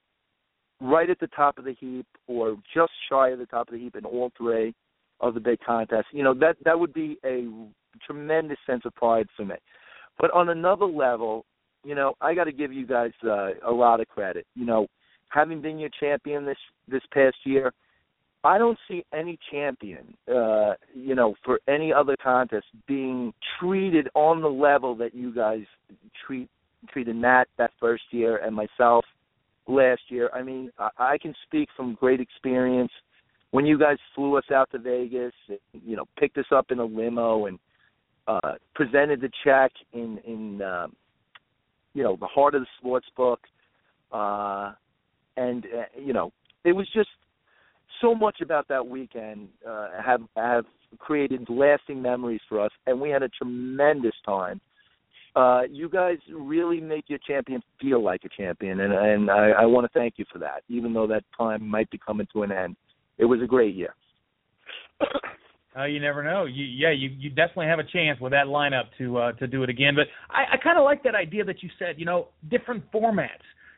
[0.81, 3.79] right at the top of the heap or just shy of the top of the
[3.79, 4.75] heap in all three
[5.21, 6.09] of the big contests.
[6.11, 7.47] You know that that would be a
[8.05, 9.55] tremendous sense of pride for me.
[10.21, 11.47] But on another level,
[11.83, 14.47] you know, I got to give you guys uh, a lot of credit.
[14.55, 14.87] You know,
[15.31, 16.59] having been your champion this
[16.89, 17.73] this past year,
[18.45, 24.43] I don't see any champion, uh, you know, for any other contest being treated on
[24.43, 25.63] the level that you guys
[26.27, 26.49] treat
[26.89, 29.05] treated Nat that first year and myself
[29.67, 30.31] last year.
[30.35, 32.93] I mean, I, I can speak from great experience.
[33.53, 35.33] When you guys flew us out to Vegas,
[35.73, 37.59] you know, picked us up in a limo and
[38.31, 40.95] uh, presented the check in in um,
[41.95, 43.41] you know the heart of the sports book,
[44.13, 44.73] uh,
[45.37, 46.33] and uh, you know
[46.65, 47.09] it was just
[48.01, 50.65] so much about that weekend uh, have have
[50.99, 54.61] created lasting memories for us, and we had a tremendous time.
[55.37, 59.67] Uh, you guys really make your champion feel like a champion, and and I, I
[59.67, 60.63] want to thank you for that.
[60.69, 62.77] Even though that time might be coming to an end,
[63.19, 63.95] it was a great year.
[65.79, 66.47] Uh, you never know.
[66.47, 69.63] You, yeah, you you definitely have a chance with that lineup to uh, to do
[69.63, 69.95] it again.
[69.95, 71.95] But I, I kind of like that idea that you said.
[71.99, 73.29] You know, different formats.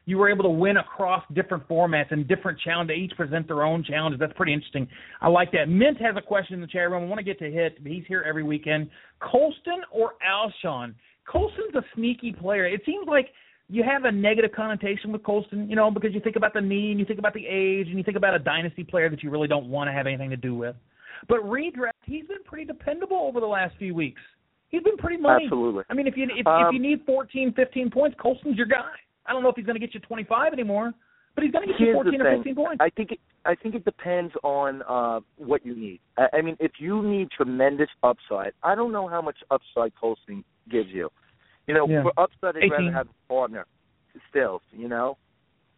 [0.05, 2.97] You were able to win across different formats and different challenges.
[2.97, 4.19] They each present their own challenges.
[4.19, 4.89] That's pretty interesting.
[5.21, 5.69] I like that.
[5.69, 7.05] Mint has a question in the chat room.
[7.05, 7.79] I want to get to hit.
[7.85, 8.91] He's here every weekend.
[9.21, 10.95] Colston or Alshon?
[11.31, 12.67] Colston's a sneaky player.
[12.67, 13.29] It seems like
[13.69, 16.91] you have a negative connotation with Colston, you know, because you think about the knee
[16.91, 19.31] and you think about the age and you think about a dynasty player that you
[19.31, 20.75] really don't want to have anything to do with.
[21.29, 24.21] But redraft, he's been pretty dependable over the last few weeks.
[24.71, 25.45] He's been pretty money.
[25.45, 25.85] Absolutely.
[25.91, 28.91] I mean, if you if, um, if you need 14, 15 points, Colston's your guy.
[29.27, 30.93] I don't know if he's going to get you 25 anymore,
[31.35, 32.79] but he's going to get you 14 or 15 points.
[32.81, 36.01] I think it, I think it depends on uh what you need.
[36.17, 40.43] I, I mean, if you need tremendous upside, I don't know how much upside Colston
[40.71, 41.11] gives you.
[41.67, 42.03] You know, Yeah.
[42.03, 42.71] for upside, I'd 18.
[42.73, 43.67] rather have a partner.
[44.31, 45.19] Still, you know,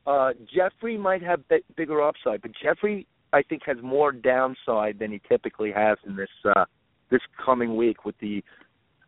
[0.06, 5.10] uh Jeffery might have b- bigger upside, but Jeffery, I think, has more downside than
[5.10, 6.64] he typically has in this uh
[7.10, 8.42] this coming week with the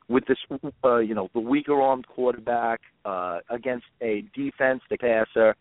[0.08, 0.38] with this
[0.84, 5.54] uh, you know the weaker armed quarterback uh against a defense, the passer.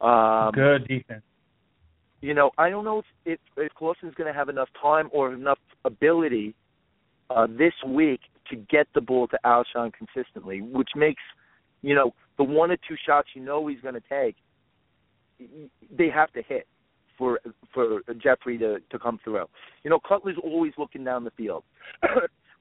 [0.00, 1.22] Um, Good defense.
[2.22, 5.34] you know, I don't know if if, if Clausen's going to have enough time or
[5.34, 6.54] enough ability
[7.28, 8.20] uh, this week
[8.50, 11.22] to get the ball to Alshon consistently, which makes
[11.82, 14.36] you know the one or two shots you know he's going to take,
[15.98, 16.68] they have to hit
[17.20, 17.38] for
[17.72, 19.44] for Jeffery to to come through.
[19.84, 21.62] You know, Cutler's always looking down the field.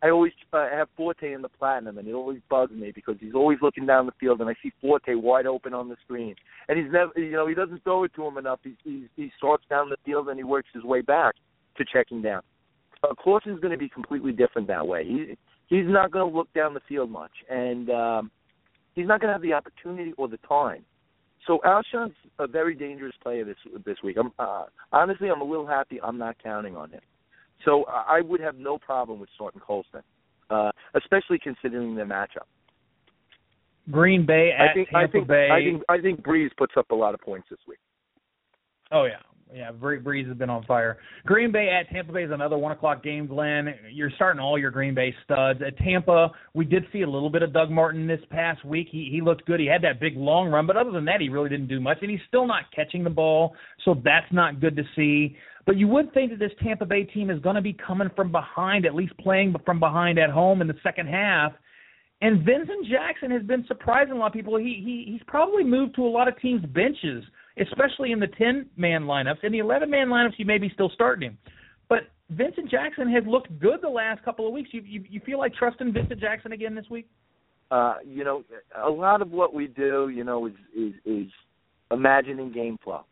[0.02, 3.34] I always uh, have Forte in the platinum, and it always bugs me because he's
[3.34, 6.36] always looking down the field, and I see Forte wide open on the screen,
[6.70, 8.60] and he's never, you know, he doesn't throw it to him enough.
[8.64, 11.36] He he, he starts down the field and he works his way back
[11.78, 12.42] to checking down.
[13.04, 15.06] Uh, Clausen's going to be completely different that way.
[15.06, 15.38] He
[15.68, 18.32] he's not going to look down the field much, and um,
[18.96, 20.86] he's not going to have the opportunity or the time.
[21.50, 24.18] So Alshon's a very dangerous player this this week.
[24.20, 27.02] I'm uh, honestly, I'm a little happy I'm not counting on him.
[27.66, 30.04] So I would have no problem with starting Colston,
[30.52, 32.46] uh, especially considering the matchup.
[33.90, 35.50] Green Bay at I think Tampa I think Bay.
[35.52, 37.80] I think I think Brees puts up a lot of points this week.
[38.92, 39.18] Oh yeah,
[39.54, 39.72] yeah.
[39.72, 40.98] Bree- Brees has been on fire.
[41.26, 43.28] Green Bay at Tampa Bay is another one o'clock game.
[43.28, 46.32] Glenn, you're starting all your Green Bay studs at Tampa.
[46.54, 48.88] We did see a little bit of Doug Martin this past week.
[48.92, 49.60] He he looked good.
[49.60, 51.98] He had that big long run, but other than that, he really didn't do much.
[52.02, 55.36] And he's still not catching the ball, so that's not good to see.
[55.66, 58.32] But you would think that this Tampa Bay team is going to be coming from
[58.32, 61.54] behind, at least playing from behind at home in the second half.
[62.22, 64.58] And Vincent Jackson has been surprising a lot of people.
[64.58, 67.24] He he he's probably moved to a lot of teams' benches,
[67.62, 69.44] especially in the ten man lineups.
[69.44, 71.38] In the eleven man lineups, you may be still starting him.
[71.88, 74.70] But Vincent Jackson has looked good the last couple of weeks.
[74.72, 77.08] You you, you feel like trusting Vincent Jackson again this week?
[77.72, 78.44] Uh, you know,
[78.76, 81.28] a lot of what we do, you know, is is, is
[81.92, 83.04] imagining game flow.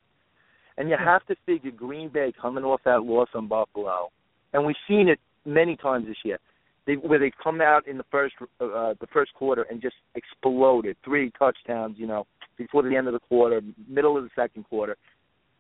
[0.78, 4.12] And you have to figure Green Bay coming off that loss on Buffalo,
[4.54, 6.38] and we've seen it many times this year.
[6.86, 10.96] They, where they come out in the first uh, the first quarter and just exploded,
[11.04, 12.28] three touchdowns, you know,
[12.58, 14.98] before the end of the quarter, middle of the second quarter,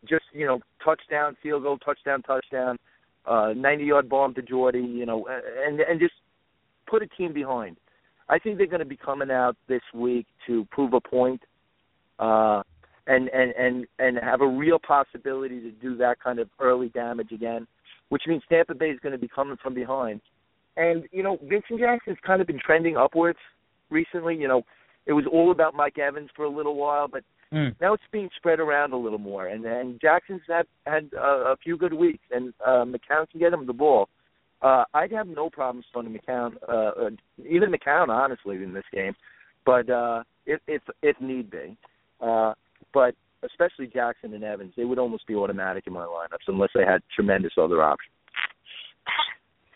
[0.07, 2.77] just you know, touchdown, field goal, touchdown, touchdown,
[3.25, 5.27] uh, ninety yard bomb to Jordy, you know,
[5.65, 6.13] and and just
[6.87, 7.77] put a team behind.
[8.29, 11.41] I think they're going to be coming out this week to prove a point,
[12.19, 12.61] uh,
[13.07, 17.31] and and and and have a real possibility to do that kind of early damage
[17.31, 17.67] again,
[18.09, 20.21] which means Tampa Bay is going to be coming from behind.
[20.75, 23.39] And you know, Vincent Jackson's kind of been trending upwards
[23.89, 24.35] recently.
[24.35, 24.63] You know,
[25.07, 27.73] it was all about Mike Evans for a little while, but mm.
[27.79, 29.47] now it's being spread around a little more.
[29.47, 33.53] And and Jackson's had had a, a few good weeks, and uh, McCown can get
[33.53, 34.09] him the ball.
[34.61, 37.09] Uh, I'd have no problem starting McCown, uh, uh,
[37.47, 39.15] even McCown, honestly, in this game,
[39.65, 41.77] but uh, if if if need be.
[42.19, 42.53] Uh,
[42.93, 46.83] but especially Jackson and Evans, they would almost be automatic in my lineups unless they
[46.83, 48.11] had tremendous other options.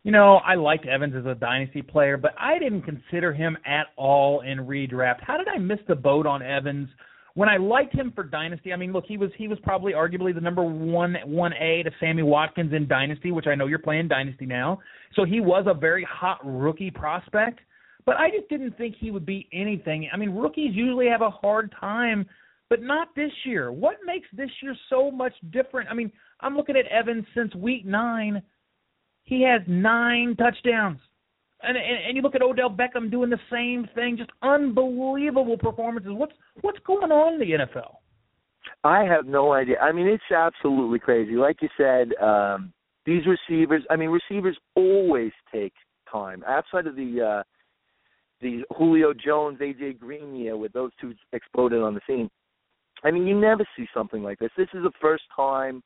[0.03, 3.87] You know, I liked Evans as a dynasty player, but I didn't consider him at
[3.97, 5.21] all in redraft.
[5.21, 6.89] How did I miss the boat on Evans?
[7.33, 10.33] when I liked him for Dynasty, I mean, look, he was he was probably arguably
[10.33, 14.09] the number one one A to Sammy Watkins in Dynasty, which I know you're playing
[14.09, 14.79] Dynasty now.
[15.15, 17.59] So he was a very hot rookie prospect,
[18.05, 20.09] but I just didn't think he would be anything.
[20.11, 22.25] I mean, rookies usually have a hard time,
[22.69, 23.71] but not this year.
[23.71, 25.89] What makes this year so much different?
[25.89, 28.41] I mean, I'm looking at Evans since week nine.
[29.24, 30.99] He has nine touchdowns.
[31.63, 36.11] And, and and you look at Odell Beckham doing the same thing, just unbelievable performances.
[36.13, 37.97] What's what's going on in the NFL?
[38.84, 39.80] I have no idea.
[39.80, 41.34] I mean, it's absolutely crazy.
[41.34, 42.74] Like you said, um,
[43.05, 43.84] these receivers.
[43.89, 45.74] I mean, receivers always take
[46.11, 46.43] time.
[46.47, 47.43] Outside of the uh,
[48.41, 52.30] the Julio Jones, AJ Green year, with those two exploded on the scene.
[53.03, 54.51] I mean, you never see something like this.
[54.57, 55.82] This is the first time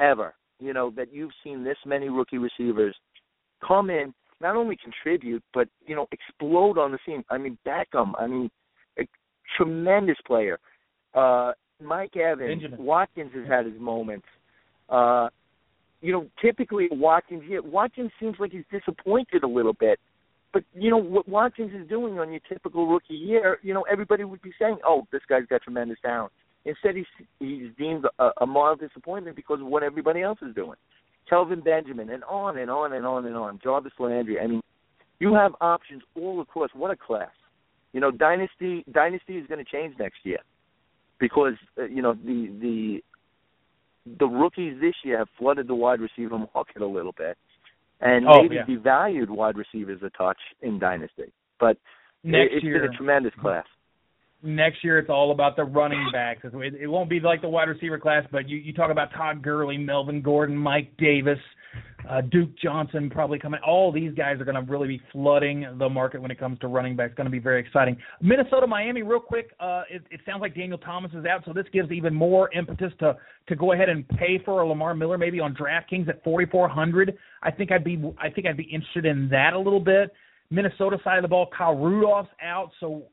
[0.00, 2.96] ever, you know, that you've seen this many rookie receivers
[3.66, 7.24] come in not only contribute but you know explode on the scene.
[7.30, 8.12] I mean Beckham.
[8.18, 8.50] I mean
[8.98, 9.06] a
[9.56, 10.58] tremendous player.
[11.14, 11.52] Uh,
[11.82, 12.84] Mike Evans, Benjamin.
[12.84, 14.26] Watkins has had his moments.
[14.88, 15.28] Uh,
[16.00, 19.98] you know, typically Watkins, yeah, Watkins seems like he's disappointed a little bit.
[20.52, 24.24] But you know what Watkins is doing on your typical rookie year, you know everybody
[24.24, 26.32] would be saying, "Oh, this guy's got tremendous talent."
[26.66, 27.06] Instead, he's
[27.38, 30.76] he's deemed a, a mild disappointment because of what everybody else is doing.
[31.28, 33.60] Kelvin Benjamin, and on and on and on and on.
[33.62, 34.40] Jarvis Landry.
[34.40, 34.60] I mean,
[35.20, 36.70] you have options all across.
[36.74, 37.30] What a class!
[37.92, 40.38] You know, dynasty dynasty is going to change next year
[41.20, 43.00] because uh, you know the the
[44.18, 47.38] the rookies this year have flooded the wide receiver market a little bit,
[48.00, 48.64] and oh, maybe yeah.
[48.66, 51.32] devalued wide receivers a touch in dynasty.
[51.60, 51.76] But
[52.24, 53.66] Next it, it's year, been a tremendous class
[54.46, 56.40] next year it's all about the running backs.
[56.44, 59.42] It, it won't be like the wide receiver class, but you, you talk about Todd
[59.42, 61.38] Gurley, Melvin Gordon, Mike Davis,
[62.08, 63.60] uh, Duke Johnson probably coming.
[63.66, 66.68] All these guys are going to really be flooding the market when it comes to
[66.68, 67.10] running backs.
[67.10, 67.96] It's Going to be very exciting.
[68.20, 69.50] Minnesota, Miami, real quick.
[69.58, 72.92] Uh, it, it sounds like Daniel Thomas is out, so this gives even more impetus
[73.00, 73.16] to
[73.48, 77.16] to go ahead and pay for a Lamar Miller maybe on DraftKings at 4,400.
[77.42, 80.12] I think I'd be I think I'd be interested in that a little bit.
[80.50, 83.06] Minnesota side of the ball, Kyle Rudolph's out, so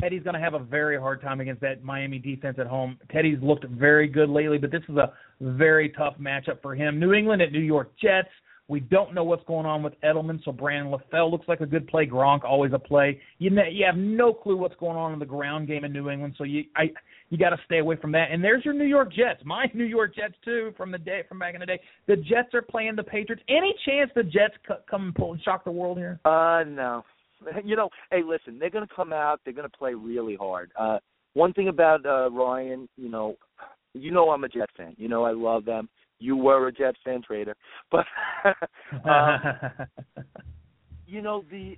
[0.00, 2.98] Teddy's going to have a very hard time against that Miami defense at home.
[3.10, 6.98] Teddy's looked very good lately, but this is a very tough matchup for him.
[6.98, 8.28] New England at New York Jets.
[8.68, 11.86] We don't know what's going on with Edelman, so Brandon LaFell looks like a good
[11.88, 12.06] play.
[12.06, 13.20] Gronk always a play.
[13.38, 16.36] You you have no clue what's going on in the ground game in New England,
[16.38, 16.90] so you I
[17.28, 18.30] you got to stay away from that.
[18.30, 21.38] And there's your New York Jets, my New York Jets too from the day from
[21.38, 21.80] back in the day.
[22.06, 23.42] The Jets are playing the Patriots.
[23.48, 26.20] Any chance the Jets c- come and pull and shock the world here?
[26.24, 27.04] Uh, no,
[27.64, 29.40] you know, hey, listen, they're going to come out.
[29.44, 30.70] They're going to play really hard.
[30.78, 30.98] Uh,
[31.34, 33.36] one thing about uh, Ryan, you know,
[33.94, 34.94] you know I'm a Jet fan.
[34.98, 35.88] You know I love them.
[36.18, 37.56] You were a Jet fan, trader,
[37.90, 38.06] but
[39.08, 39.38] um,
[41.06, 41.76] you know the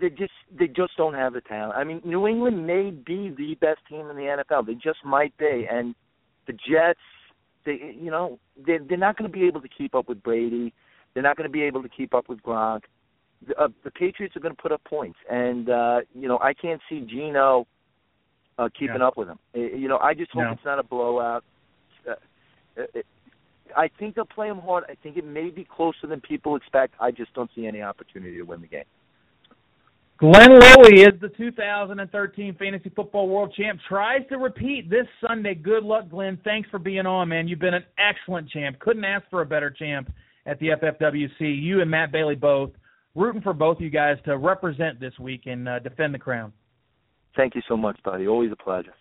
[0.00, 1.76] they just they just don't have the talent.
[1.76, 4.66] I mean, New England may be the best team in the NFL.
[4.66, 5.94] They just might be, and
[6.46, 7.00] the Jets,
[7.66, 10.72] they you know they they're not going to be able to keep up with Brady.
[11.12, 12.82] They're not going to be able to keep up with Gronk
[13.46, 16.54] the, uh, the Patriots are going to put up points, and uh, you know I
[16.54, 17.66] can't see Geno
[18.58, 19.06] uh, keeping yeah.
[19.06, 19.38] up with them.
[19.54, 20.52] Uh, you know I just hope no.
[20.52, 21.44] it's not a blowout.
[22.08, 22.14] Uh,
[22.76, 23.06] it,
[23.76, 24.84] I think they'll play them hard.
[24.88, 26.94] I think it may be closer than people expect.
[27.00, 28.84] I just don't see any opportunity to win the game.
[30.18, 33.80] Glenn Lowy is the 2013 Fantasy Football World Champ.
[33.88, 35.54] Tries to repeat this Sunday.
[35.54, 36.38] Good luck, Glenn.
[36.44, 37.48] Thanks for being on, man.
[37.48, 38.78] You've been an excellent champ.
[38.80, 40.12] Couldn't ask for a better champ
[40.44, 41.30] at the FFWC.
[41.40, 42.70] You and Matt Bailey both
[43.14, 46.52] rooting for both you guys to represent this week and uh, defend the crown.
[47.36, 48.26] Thank you so much, buddy.
[48.26, 48.94] Always a pleasure.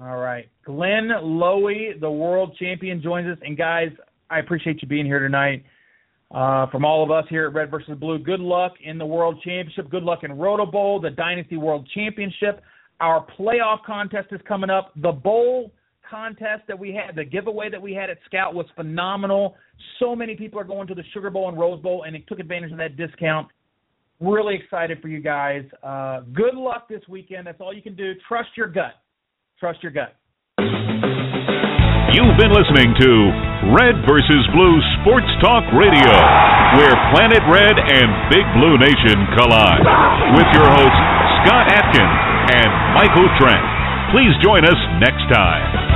[0.00, 0.48] All right.
[0.64, 3.38] Glenn Lowy, the world champion, joins us.
[3.42, 3.90] And guys,
[4.30, 5.64] I appreciate you being here tonight.
[6.32, 9.40] Uh, from all of us here at Red versus Blue, good luck in the World
[9.42, 9.90] Championship.
[9.90, 12.62] Good luck in Roto Bowl, the Dynasty World Championship.
[13.00, 14.92] Our playoff contest is coming up.
[14.96, 15.72] The bowl
[16.10, 19.54] contest that we had, the giveaway that we had at Scout was phenomenal.
[19.98, 22.40] So many people are going to the Sugar Bowl and Rose Bowl, and it took
[22.40, 23.48] advantage of that discount.
[24.20, 25.64] Really excited for you guys.
[25.82, 27.46] Uh, good luck this weekend.
[27.46, 28.12] That's all you can do.
[28.28, 29.00] Trust your gut.
[29.58, 30.16] Trust your gut.
[32.12, 33.10] You've been listening to
[33.80, 36.10] Red versus Blue Sports Talk Radio,
[36.76, 39.84] where Planet Red and Big Blue Nation collide.
[40.36, 41.02] With your hosts,
[41.46, 42.20] Scott Atkins
[42.60, 43.64] and Michael Trent.
[44.12, 45.89] Please join us next time.